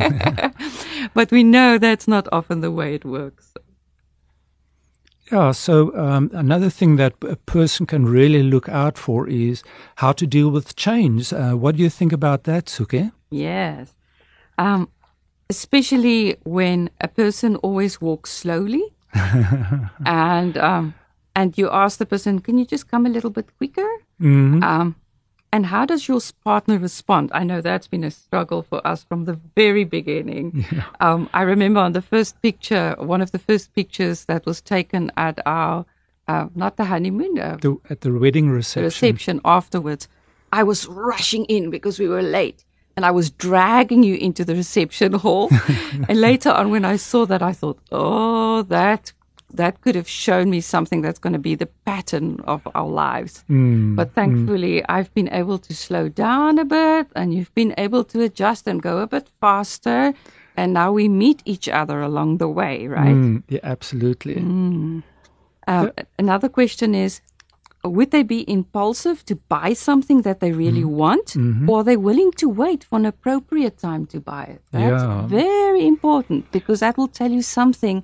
but 1.13 1.31
we 1.31 1.43
know 1.43 1.77
that's 1.77 2.07
not 2.07 2.27
often 2.31 2.61
the 2.61 2.71
way 2.71 2.93
it 2.95 3.03
works. 3.03 3.53
Yeah, 5.31 5.51
so 5.51 5.95
um, 5.97 6.29
another 6.33 6.69
thing 6.69 6.97
that 6.97 7.13
a 7.21 7.37
person 7.37 7.85
can 7.85 8.05
really 8.05 8.43
look 8.43 8.67
out 8.67 8.97
for 8.97 9.29
is 9.29 9.63
how 9.95 10.11
to 10.13 10.27
deal 10.27 10.49
with 10.49 10.75
change. 10.75 11.31
Uh, 11.31 11.53
what 11.53 11.77
do 11.77 11.83
you 11.83 11.89
think 11.89 12.11
about 12.11 12.43
that, 12.43 12.67
Suke? 12.67 13.11
Yes. 13.29 13.95
Um, 14.57 14.89
especially 15.49 16.35
when 16.43 16.89
a 16.99 17.07
person 17.07 17.55
always 17.57 18.01
walks 18.01 18.31
slowly 18.31 18.83
and 20.05 20.57
um, 20.57 20.93
and 21.35 21.57
you 21.57 21.69
ask 21.69 21.97
the 21.97 22.05
person, 22.05 22.39
can 22.39 22.57
you 22.57 22.65
just 22.65 22.89
come 22.89 23.05
a 23.05 23.09
little 23.09 23.29
bit 23.29 23.47
quicker? 23.57 23.87
Um, 24.63 24.95
and 25.53 25.65
how 25.65 25.85
does 25.85 26.07
your 26.07 26.19
partner 26.43 26.77
respond? 26.77 27.29
I 27.33 27.43
know 27.43 27.61
that's 27.61 27.87
been 27.87 28.03
a 28.03 28.11
struggle 28.11 28.61
for 28.63 28.85
us 28.87 29.03
from 29.03 29.25
the 29.25 29.37
very 29.55 29.83
beginning. 29.83 30.65
Um, 30.99 31.29
I 31.33 31.41
remember 31.41 31.79
on 31.79 31.93
the 31.93 32.01
first 32.01 32.41
picture, 32.41 32.95
one 32.99 33.21
of 33.21 33.31
the 33.31 33.39
first 33.39 33.73
pictures 33.73 34.25
that 34.25 34.45
was 34.45 34.61
taken 34.61 35.11
at 35.17 35.39
our, 35.45 35.85
uh, 36.27 36.47
not 36.55 36.77
the 36.77 36.85
honeymoon, 36.85 37.39
uh, 37.39 37.57
The, 37.59 37.75
at 37.89 38.01
the 38.01 38.11
wedding 38.13 38.47
the 38.49 38.53
reception. 38.53 38.83
reception 38.83 39.41
afterwards, 39.43 40.07
I 40.53 40.63
was 40.63 40.85
rushing 40.87 41.45
in 41.45 41.69
because 41.71 41.97
we 41.99 42.07
were 42.07 42.21
late. 42.21 42.63
And 42.97 43.05
I 43.05 43.11
was 43.11 43.31
dragging 43.31 44.03
you 44.03 44.15
into 44.15 44.43
the 44.45 44.53
reception 44.53 45.13
hall. 45.13 45.49
and 46.09 46.19
later 46.21 46.51
on, 46.51 46.69
when 46.71 46.85
I 46.85 46.97
saw 46.97 47.25
that, 47.25 47.41
I 47.41 47.53
thought, 47.53 47.79
oh, 47.91 48.61
that 48.63 49.13
that 49.53 49.81
could 49.81 49.95
have 49.95 50.07
shown 50.07 50.49
me 50.49 50.61
something 50.61 51.01
that's 51.01 51.19
going 51.19 51.33
to 51.33 51.39
be 51.39 51.55
the 51.55 51.69
pattern 51.85 52.39
of 52.47 52.61
our 52.73 52.87
lives. 52.87 53.43
but 53.97 54.13
thankfully, 54.13 54.83
I've 54.87 55.13
been 55.13 55.29
able 55.31 55.57
to 55.59 55.73
slow 55.73 56.07
down 56.09 56.57
a 56.59 56.65
bit, 56.65 57.07
and 57.15 57.33
you've 57.33 57.53
been 57.53 57.73
able 57.77 58.03
to 58.05 58.21
adjust 58.21 58.67
and 58.67 58.81
go 58.81 58.99
a 58.99 59.07
bit 59.07 59.29
faster. 59.39 60.13
And 60.55 60.73
now 60.73 60.91
we 60.91 61.07
meet 61.07 61.41
each 61.45 61.67
other 61.69 62.01
along 62.01 62.37
the 62.37 62.47
way, 62.47 62.87
right? 62.87 63.15
Mm, 63.15 63.43
yeah, 63.49 63.59
absolutely. 63.63 64.35
Um, 65.67 65.91
Another 66.19 66.49
question 66.49 66.93
is 66.95 67.21
Would 67.83 68.11
they 68.11 68.23
be 68.23 68.41
impulsive 68.47 69.25
to 69.25 69.35
buy 69.49 69.73
something 69.73 70.21
that 70.21 70.39
they 70.39 70.51
really 70.51 70.83
Mm-hmm. 70.83 71.03
want, 71.03 71.35
or 71.69 71.79
are 71.79 71.83
they 71.83 71.97
willing 71.97 72.31
to 72.41 72.47
wait 72.47 72.83
for 72.83 72.97
an 72.99 73.05
appropriate 73.05 73.77
time 73.79 74.05
to 74.13 74.19
buy 74.19 74.43
it? 74.55 74.61
That's 74.71 75.03
Yeah. 75.03 75.27
very 75.27 75.83
important 75.93 76.51
because 76.51 76.79
that 76.81 76.95
will 76.97 77.07
tell 77.19 77.31
you 77.31 77.41
something 77.41 77.97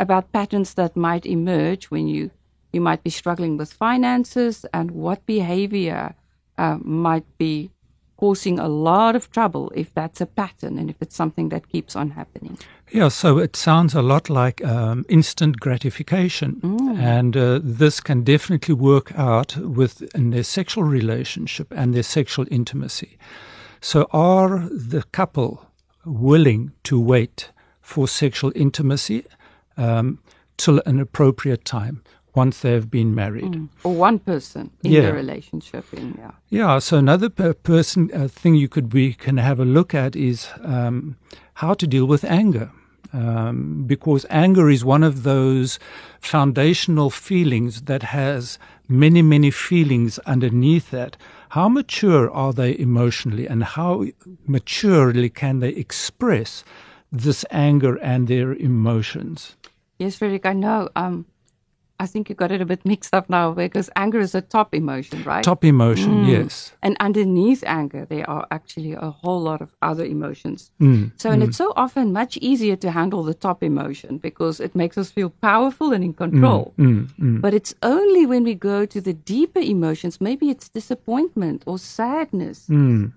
about 0.00 0.32
patterns 0.32 0.74
that 0.74 0.96
might 0.96 1.26
emerge 1.26 1.90
when 1.90 2.08
you 2.08 2.30
you 2.72 2.80
might 2.80 3.02
be 3.02 3.10
struggling 3.10 3.56
with 3.56 3.72
finances 3.72 4.64
and 4.72 4.90
what 4.92 5.26
behavior 5.26 6.14
uh, 6.56 6.78
might 6.82 7.26
be 7.36 7.70
causing 8.16 8.58
a 8.58 8.68
lot 8.68 9.16
of 9.16 9.30
trouble 9.30 9.72
if 9.74 9.92
that's 9.94 10.20
a 10.20 10.26
pattern 10.26 10.78
and 10.78 10.90
if 10.90 10.96
it's 11.00 11.16
something 11.16 11.48
that 11.48 11.68
keeps 11.68 11.96
on 11.96 12.10
happening. 12.10 12.58
Yeah, 12.92 13.08
so 13.08 13.38
it 13.38 13.56
sounds 13.56 13.94
a 13.94 14.02
lot 14.02 14.28
like 14.28 14.64
um, 14.64 15.04
instant 15.08 15.58
gratification, 15.58 16.60
and 16.98 17.36
uh, 17.36 17.60
this 17.62 18.00
can 18.00 18.22
definitely 18.22 18.74
work 18.74 19.12
out 19.16 19.56
with 19.56 20.02
in 20.14 20.30
their 20.30 20.42
sexual 20.42 20.84
relationship 20.84 21.72
and 21.74 21.94
their 21.94 22.02
sexual 22.02 22.46
intimacy. 22.50 23.16
So, 23.80 24.06
are 24.12 24.68
the 24.68 25.04
couple 25.12 25.66
willing 26.04 26.72
to 26.82 27.00
wait 27.00 27.50
for 27.80 28.06
sexual 28.06 28.52
intimacy 28.54 29.24
um, 29.80 30.18
till 30.56 30.80
an 30.86 31.00
appropriate 31.00 31.64
time 31.64 31.96
once 32.36 32.60
they 32.60 32.72
have 32.74 32.88
been 32.90 33.14
married? 33.14 33.54
Or 33.82 33.94
one 34.08 34.18
person 34.18 34.70
in 34.84 34.92
Yeah. 34.92 35.06
the 35.06 35.12
relationship. 35.12 35.84
In, 35.92 36.14
yeah. 36.18 36.30
Yeah. 36.50 36.80
So 36.80 36.96
another 36.96 37.28
per- 37.30 37.54
person 37.54 38.10
uh, 38.14 38.28
thing 38.40 38.54
you 38.62 38.68
could 38.68 38.92
we 38.92 39.14
can 39.24 39.38
have 39.38 39.62
a 39.62 39.64
look 39.64 39.94
at 39.94 40.14
is 40.16 40.48
um, 40.64 41.16
how 41.54 41.74
to 41.74 41.86
deal 41.86 42.06
with 42.06 42.24
anger, 42.24 42.68
um, 43.12 43.84
because 43.86 44.26
anger 44.30 44.70
is 44.70 44.84
one 44.84 45.06
of 45.06 45.14
those 45.22 45.78
foundational 46.20 47.10
feelings 47.10 47.82
that 47.82 48.02
has 48.02 48.58
many 48.88 49.22
many 49.22 49.50
feelings 49.50 50.18
underneath 50.26 50.90
that. 50.90 51.16
How 51.48 51.68
mature 51.68 52.30
are 52.30 52.52
they 52.52 52.78
emotionally, 52.78 53.48
and 53.48 53.64
how 53.64 54.04
maturely 54.46 55.28
can 55.30 55.58
they 55.60 55.70
express 55.70 56.64
this 57.12 57.44
anger 57.50 57.96
and 58.02 58.28
their 58.28 58.52
emotions? 58.54 59.56
Yes, 59.98 60.16
Frederick, 60.16 60.46
I 60.46 60.52
know. 60.52 60.88
Um, 60.96 61.26
I 61.98 62.06
think 62.06 62.30
you 62.30 62.34
got 62.34 62.50
it 62.50 62.62
a 62.62 62.64
bit 62.64 62.86
mixed 62.86 63.12
up 63.12 63.28
now 63.28 63.52
because 63.52 63.90
anger 63.94 64.20
is 64.20 64.34
a 64.34 64.40
top 64.40 64.74
emotion, 64.74 65.22
right? 65.24 65.44
Top 65.44 65.62
emotion, 65.66 66.24
yes. 66.24 66.72
And 66.82 66.96
underneath 66.98 67.62
anger, 67.66 68.06
there 68.08 68.28
are 68.28 68.46
actually 68.50 68.94
a 68.94 69.10
whole 69.10 69.42
lot 69.42 69.60
of 69.60 69.76
other 69.82 70.06
emotions. 70.06 70.70
Mm, 70.80 71.12
So, 71.16 71.30
and 71.30 71.42
it's 71.42 71.58
so 71.58 71.74
often 71.76 72.10
much 72.14 72.38
easier 72.38 72.74
to 72.76 72.90
handle 72.90 73.22
the 73.22 73.34
top 73.34 73.62
emotion 73.62 74.16
because 74.16 74.60
it 74.60 74.74
makes 74.74 74.96
us 74.96 75.10
feel 75.10 75.28
powerful 75.28 75.92
and 75.92 76.02
in 76.02 76.14
control. 76.14 76.72
mm, 76.78 77.06
mm. 77.20 77.40
But 77.42 77.52
it's 77.52 77.74
only 77.82 78.24
when 78.24 78.44
we 78.44 78.54
go 78.54 78.86
to 78.86 79.00
the 79.02 79.12
deeper 79.12 79.60
emotions, 79.60 80.22
maybe 80.22 80.48
it's 80.48 80.70
disappointment 80.70 81.64
or 81.66 81.78
sadness. 81.78 82.66
Mm. 82.70 83.12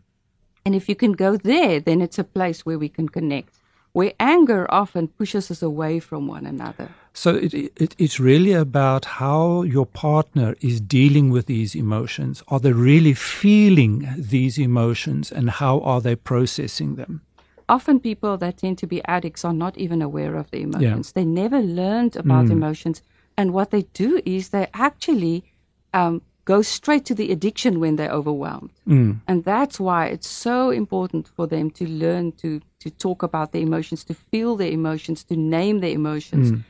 And 0.65 0.75
if 0.75 0.89
you 0.89 0.95
can 0.95 1.13
go 1.13 1.37
there, 1.37 1.79
then 1.79 2.01
it's 2.01 2.19
a 2.19 2.23
place 2.25 2.65
where 2.65 2.77
we 2.77 2.89
can 2.89 3.07
connect, 3.07 3.53
where 3.93 4.13
anger 4.19 4.65
often 4.69 5.07
pushes 5.07 5.49
us 5.49 5.61
away 5.61 5.99
from 5.99 6.27
one 6.27 6.45
another. 6.45 6.89
So 7.13 7.35
it, 7.35 7.53
it, 7.53 7.95
it's 7.99 8.19
really 8.19 8.53
about 8.53 9.05
how 9.05 9.61
your 9.61 9.85
partner 9.85 10.55
is 10.61 10.81
dealing 10.81 11.29
with 11.29 11.45
these 11.45 11.75
emotions. 11.75 12.43
Are 12.47 12.59
they 12.59 12.73
really 12.73 13.13
feeling 13.13 14.09
these 14.17 14.57
emotions 14.57 15.31
and 15.31 15.51
how 15.51 15.79
are 15.81 16.01
they 16.01 16.15
processing 16.15 16.95
them? 16.95 17.21
Often 17.69 17.99
people 17.99 18.35
that 18.37 18.57
tend 18.57 18.79
to 18.79 18.87
be 18.87 19.03
addicts 19.05 19.45
are 19.45 19.53
not 19.53 19.77
even 19.77 20.01
aware 20.01 20.35
of 20.35 20.49
the 20.51 20.61
emotions. 20.61 21.11
They 21.13 21.23
never 21.23 21.61
learned 21.61 22.15
about 22.15 22.49
emotions. 22.49 23.01
And 23.37 23.53
what 23.53 23.71
they 23.71 23.83
do 23.93 24.21
is 24.25 24.49
they 24.49 24.67
actually 24.73 25.45
um, 25.93 26.21
go 26.45 26.61
straight 26.61 27.05
to 27.05 27.15
the 27.15 27.31
addiction 27.31 27.79
when 27.79 27.95
they're 27.95 28.11
overwhelmed. 28.11 28.73
Mm. 28.87 29.21
And 29.27 29.45
that's 29.45 29.79
why 29.79 30.07
it's 30.07 30.27
so 30.27 30.71
important 30.71 31.27
for 31.27 31.47
them 31.47 31.71
to 31.71 31.87
learn 31.87 32.33
to, 32.33 32.61
to 32.79 32.89
talk 32.89 33.23
about 33.23 33.51
their 33.51 33.61
emotions, 33.61 34.03
to 34.05 34.13
feel 34.13 34.55
their 34.57 34.71
emotions, 34.71 35.23
to 35.25 35.37
name 35.37 35.79
their 35.79 35.91
emotions. 35.91 36.51
Mm. 36.51 36.63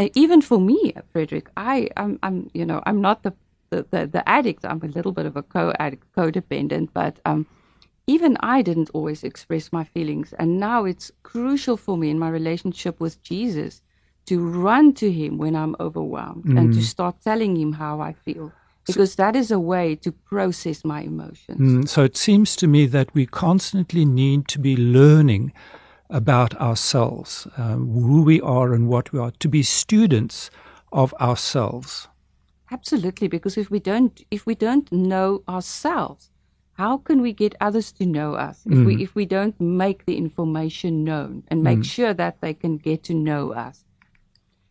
Uh, 0.00 0.08
even 0.14 0.40
for 0.40 0.58
me, 0.60 0.94
Frederick, 1.12 1.48
I, 1.56 1.88
I'm, 1.96 2.18
I'm, 2.22 2.50
you 2.54 2.64
know, 2.64 2.82
I'm 2.86 3.00
not 3.00 3.22
the, 3.22 3.32
the, 3.70 3.86
the, 3.90 4.06
the 4.06 4.28
addict. 4.28 4.64
I'm 4.64 4.82
a 4.82 4.88
little 4.88 5.12
bit 5.12 5.26
of 5.26 5.36
a 5.36 5.42
co-addict, 5.42 6.10
codependent, 6.16 6.88
but 6.92 7.20
um, 7.24 7.46
even 8.06 8.36
I 8.40 8.62
didn't 8.62 8.90
always 8.92 9.22
express 9.22 9.72
my 9.72 9.84
feelings. 9.84 10.32
And 10.38 10.58
now 10.58 10.84
it's 10.84 11.12
crucial 11.22 11.76
for 11.76 11.96
me 11.96 12.10
in 12.10 12.18
my 12.18 12.30
relationship 12.30 12.98
with 12.98 13.22
Jesus 13.22 13.82
to 14.26 14.40
run 14.40 14.92
to 14.94 15.10
him 15.12 15.38
when 15.38 15.54
I'm 15.54 15.76
overwhelmed 15.78 16.46
and 16.46 16.72
to 16.74 16.82
start 16.82 17.16
telling 17.22 17.56
him 17.56 17.72
how 17.72 18.00
I 18.00 18.12
feel. 18.12 18.52
Because 18.86 19.16
that 19.16 19.36
is 19.36 19.50
a 19.50 19.60
way 19.60 19.94
to 19.96 20.10
process 20.10 20.84
my 20.84 21.02
emotions. 21.02 21.60
Mm, 21.60 21.88
so 21.88 22.02
it 22.02 22.16
seems 22.16 22.56
to 22.56 22.66
me 22.66 22.86
that 22.86 23.14
we 23.14 23.26
constantly 23.26 24.04
need 24.04 24.48
to 24.48 24.58
be 24.58 24.76
learning 24.76 25.52
about 26.08 26.54
ourselves, 26.56 27.46
um, 27.56 27.88
who 27.92 28.22
we 28.22 28.40
are 28.40 28.72
and 28.72 28.88
what 28.88 29.12
we 29.12 29.18
are, 29.18 29.30
to 29.38 29.48
be 29.48 29.62
students 29.62 30.50
of 30.92 31.14
ourselves. 31.20 32.08
Absolutely, 32.72 33.28
because 33.28 33.56
if 33.56 33.70
we 33.70 33.80
don't 33.80 34.22
if 34.30 34.46
we 34.46 34.54
don't 34.54 34.90
know 34.92 35.42
ourselves, 35.48 36.30
how 36.74 36.98
can 36.98 37.20
we 37.20 37.32
get 37.32 37.54
others 37.60 37.92
to 37.92 38.06
know 38.06 38.34
us 38.34 38.62
if 38.66 38.86
we 38.86 39.02
if 39.02 39.14
we 39.14 39.26
don't 39.26 39.60
make 39.60 40.06
the 40.06 40.16
information 40.16 41.04
known 41.04 41.42
and 41.48 41.62
make 41.62 41.84
sure 41.84 42.14
that 42.14 42.40
they 42.40 42.54
can 42.54 42.76
get 42.78 43.02
to 43.04 43.14
know 43.14 43.52
us? 43.52 43.84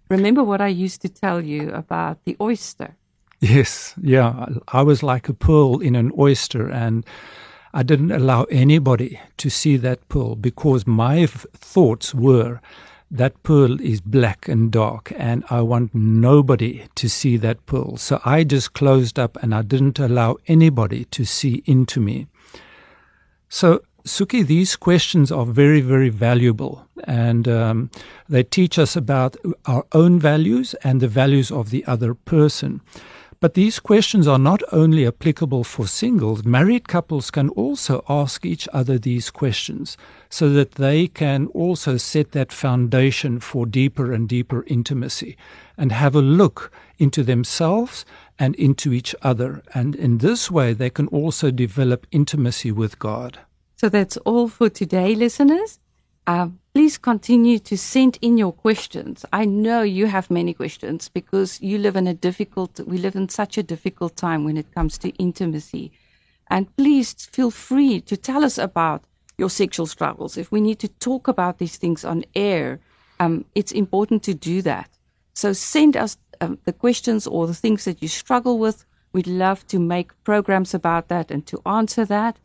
Remember 0.09 0.43
what 0.43 0.61
I 0.61 0.69
used 0.69 1.01
to 1.01 1.09
tell 1.09 1.41
you 1.41 1.71
about 1.71 2.23
the 2.25 2.35
oyster. 2.41 2.95
Yes, 3.39 3.95
yeah. 4.01 4.47
I 4.69 4.81
was 4.81 5.01
like 5.01 5.29
a 5.29 5.33
pearl 5.33 5.79
in 5.79 5.95
an 5.95 6.11
oyster, 6.17 6.69
and 6.69 7.05
I 7.73 7.83
didn't 7.83 8.11
allow 8.11 8.43
anybody 8.45 9.19
to 9.37 9.49
see 9.49 9.77
that 9.77 10.07
pearl 10.09 10.35
because 10.35 10.85
my 10.85 11.19
f- 11.21 11.45
thoughts 11.53 12.13
were 12.13 12.59
that 13.11 13.41
pearl 13.43 13.79
is 13.81 14.01
black 14.01 14.47
and 14.47 14.71
dark, 14.71 15.13
and 15.15 15.43
I 15.49 15.61
want 15.61 15.95
nobody 15.95 16.87
to 16.95 17.09
see 17.09 17.37
that 17.37 17.65
pearl. 17.65 17.97
So 17.97 18.21
I 18.25 18.43
just 18.43 18.73
closed 18.73 19.17
up 19.17 19.37
and 19.41 19.55
I 19.55 19.61
didn't 19.61 19.99
allow 19.99 20.37
anybody 20.47 21.05
to 21.05 21.25
see 21.25 21.63
into 21.65 21.99
me. 21.99 22.27
So, 23.47 23.81
Suki, 24.05 24.45
these 24.45 24.75
questions 24.75 25.31
are 25.31 25.45
very, 25.45 25.81
very 25.81 26.09
valuable, 26.09 26.87
and 27.05 27.47
um, 27.47 27.89
they 28.27 28.43
teach 28.43 28.77
us 28.77 28.95
about 28.95 29.37
our 29.65 29.85
own 29.93 30.19
values 30.19 30.73
and 30.83 31.01
the 31.01 31.07
values 31.07 31.51
of 31.51 31.69
the 31.69 31.85
other 31.85 32.13
person. 32.13 32.81
But 33.41 33.53
these 33.53 33.79
questions 33.79 34.27
are 34.27 34.37
not 34.37 34.61
only 34.73 35.07
applicable 35.07 35.63
for 35.63 35.87
singles, 35.87 36.43
married 36.43 36.89
couples 36.89 37.31
can 37.31 37.47
also 37.49 38.03
ask 38.09 38.45
each 38.45 38.67
other 38.73 38.97
these 38.97 39.31
questions 39.31 39.95
so 40.29 40.49
that 40.49 40.73
they 40.73 41.07
can 41.07 41.47
also 41.47 41.95
set 41.95 42.33
that 42.33 42.51
foundation 42.51 43.39
for 43.39 43.65
deeper 43.65 44.11
and 44.11 44.27
deeper 44.27 44.65
intimacy 44.67 45.37
and 45.77 45.93
have 45.93 46.15
a 46.15 46.21
look 46.21 46.69
into 46.97 47.23
themselves 47.23 48.05
and 48.37 48.55
into 48.55 48.91
each 48.91 49.15
other. 49.21 49.63
And 49.73 49.95
in 49.95 50.17
this 50.17 50.51
way, 50.51 50.73
they 50.73 50.89
can 50.89 51.07
also 51.07 51.49
develop 51.49 52.07
intimacy 52.11 52.73
with 52.73 52.99
God. 52.99 53.39
So 53.77 53.87
that's 53.87 54.17
all 54.17 54.49
for 54.49 54.69
today, 54.69 55.15
listeners. 55.15 55.79
Um, 56.29 56.59
please 56.75 56.99
continue 56.99 57.57
to 57.57 57.75
send 57.75 58.19
in 58.21 58.37
your 58.37 58.53
questions. 58.53 59.25
I 59.33 59.45
know 59.45 59.81
you 59.81 60.05
have 60.05 60.29
many 60.29 60.53
questions 60.53 61.09
because 61.09 61.59
you 61.59 61.79
live 61.79 61.95
in 61.95 62.05
a 62.05 62.13
difficult, 62.13 62.79
we 62.81 62.99
live 62.99 63.15
in 63.15 63.29
such 63.29 63.57
a 63.57 63.63
difficult 63.63 64.15
time 64.15 64.43
when 64.43 64.55
it 64.55 64.71
comes 64.75 64.99
to 64.99 65.09
intimacy. 65.17 65.91
And 66.51 66.67
please 66.77 67.13
feel 67.13 67.49
free 67.49 67.99
to 68.01 68.15
tell 68.15 68.43
us 68.43 68.59
about 68.59 69.05
your 69.39 69.49
sexual 69.49 69.87
struggles. 69.87 70.37
If 70.37 70.51
we 70.51 70.61
need 70.61 70.77
to 70.81 70.87
talk 70.87 71.27
about 71.27 71.57
these 71.57 71.77
things 71.77 72.05
on 72.05 72.23
air, 72.35 72.79
um, 73.19 73.45
it's 73.55 73.71
important 73.71 74.21
to 74.25 74.35
do 74.35 74.61
that. 74.61 74.87
So 75.33 75.51
send 75.51 75.97
us 75.97 76.15
um, 76.41 76.59
the 76.65 76.73
questions 76.73 77.25
or 77.25 77.47
the 77.47 77.55
things 77.55 77.85
that 77.85 78.03
you 78.03 78.07
struggle 78.07 78.59
with. 78.59 78.85
We'd 79.13 79.25
love 79.25 79.65
to 79.69 79.79
make 79.79 80.11
programs 80.23 80.75
about 80.75 81.07
that 81.07 81.31
and 81.31 81.43
to 81.47 81.59
answer 81.65 82.05
that. 82.05 82.37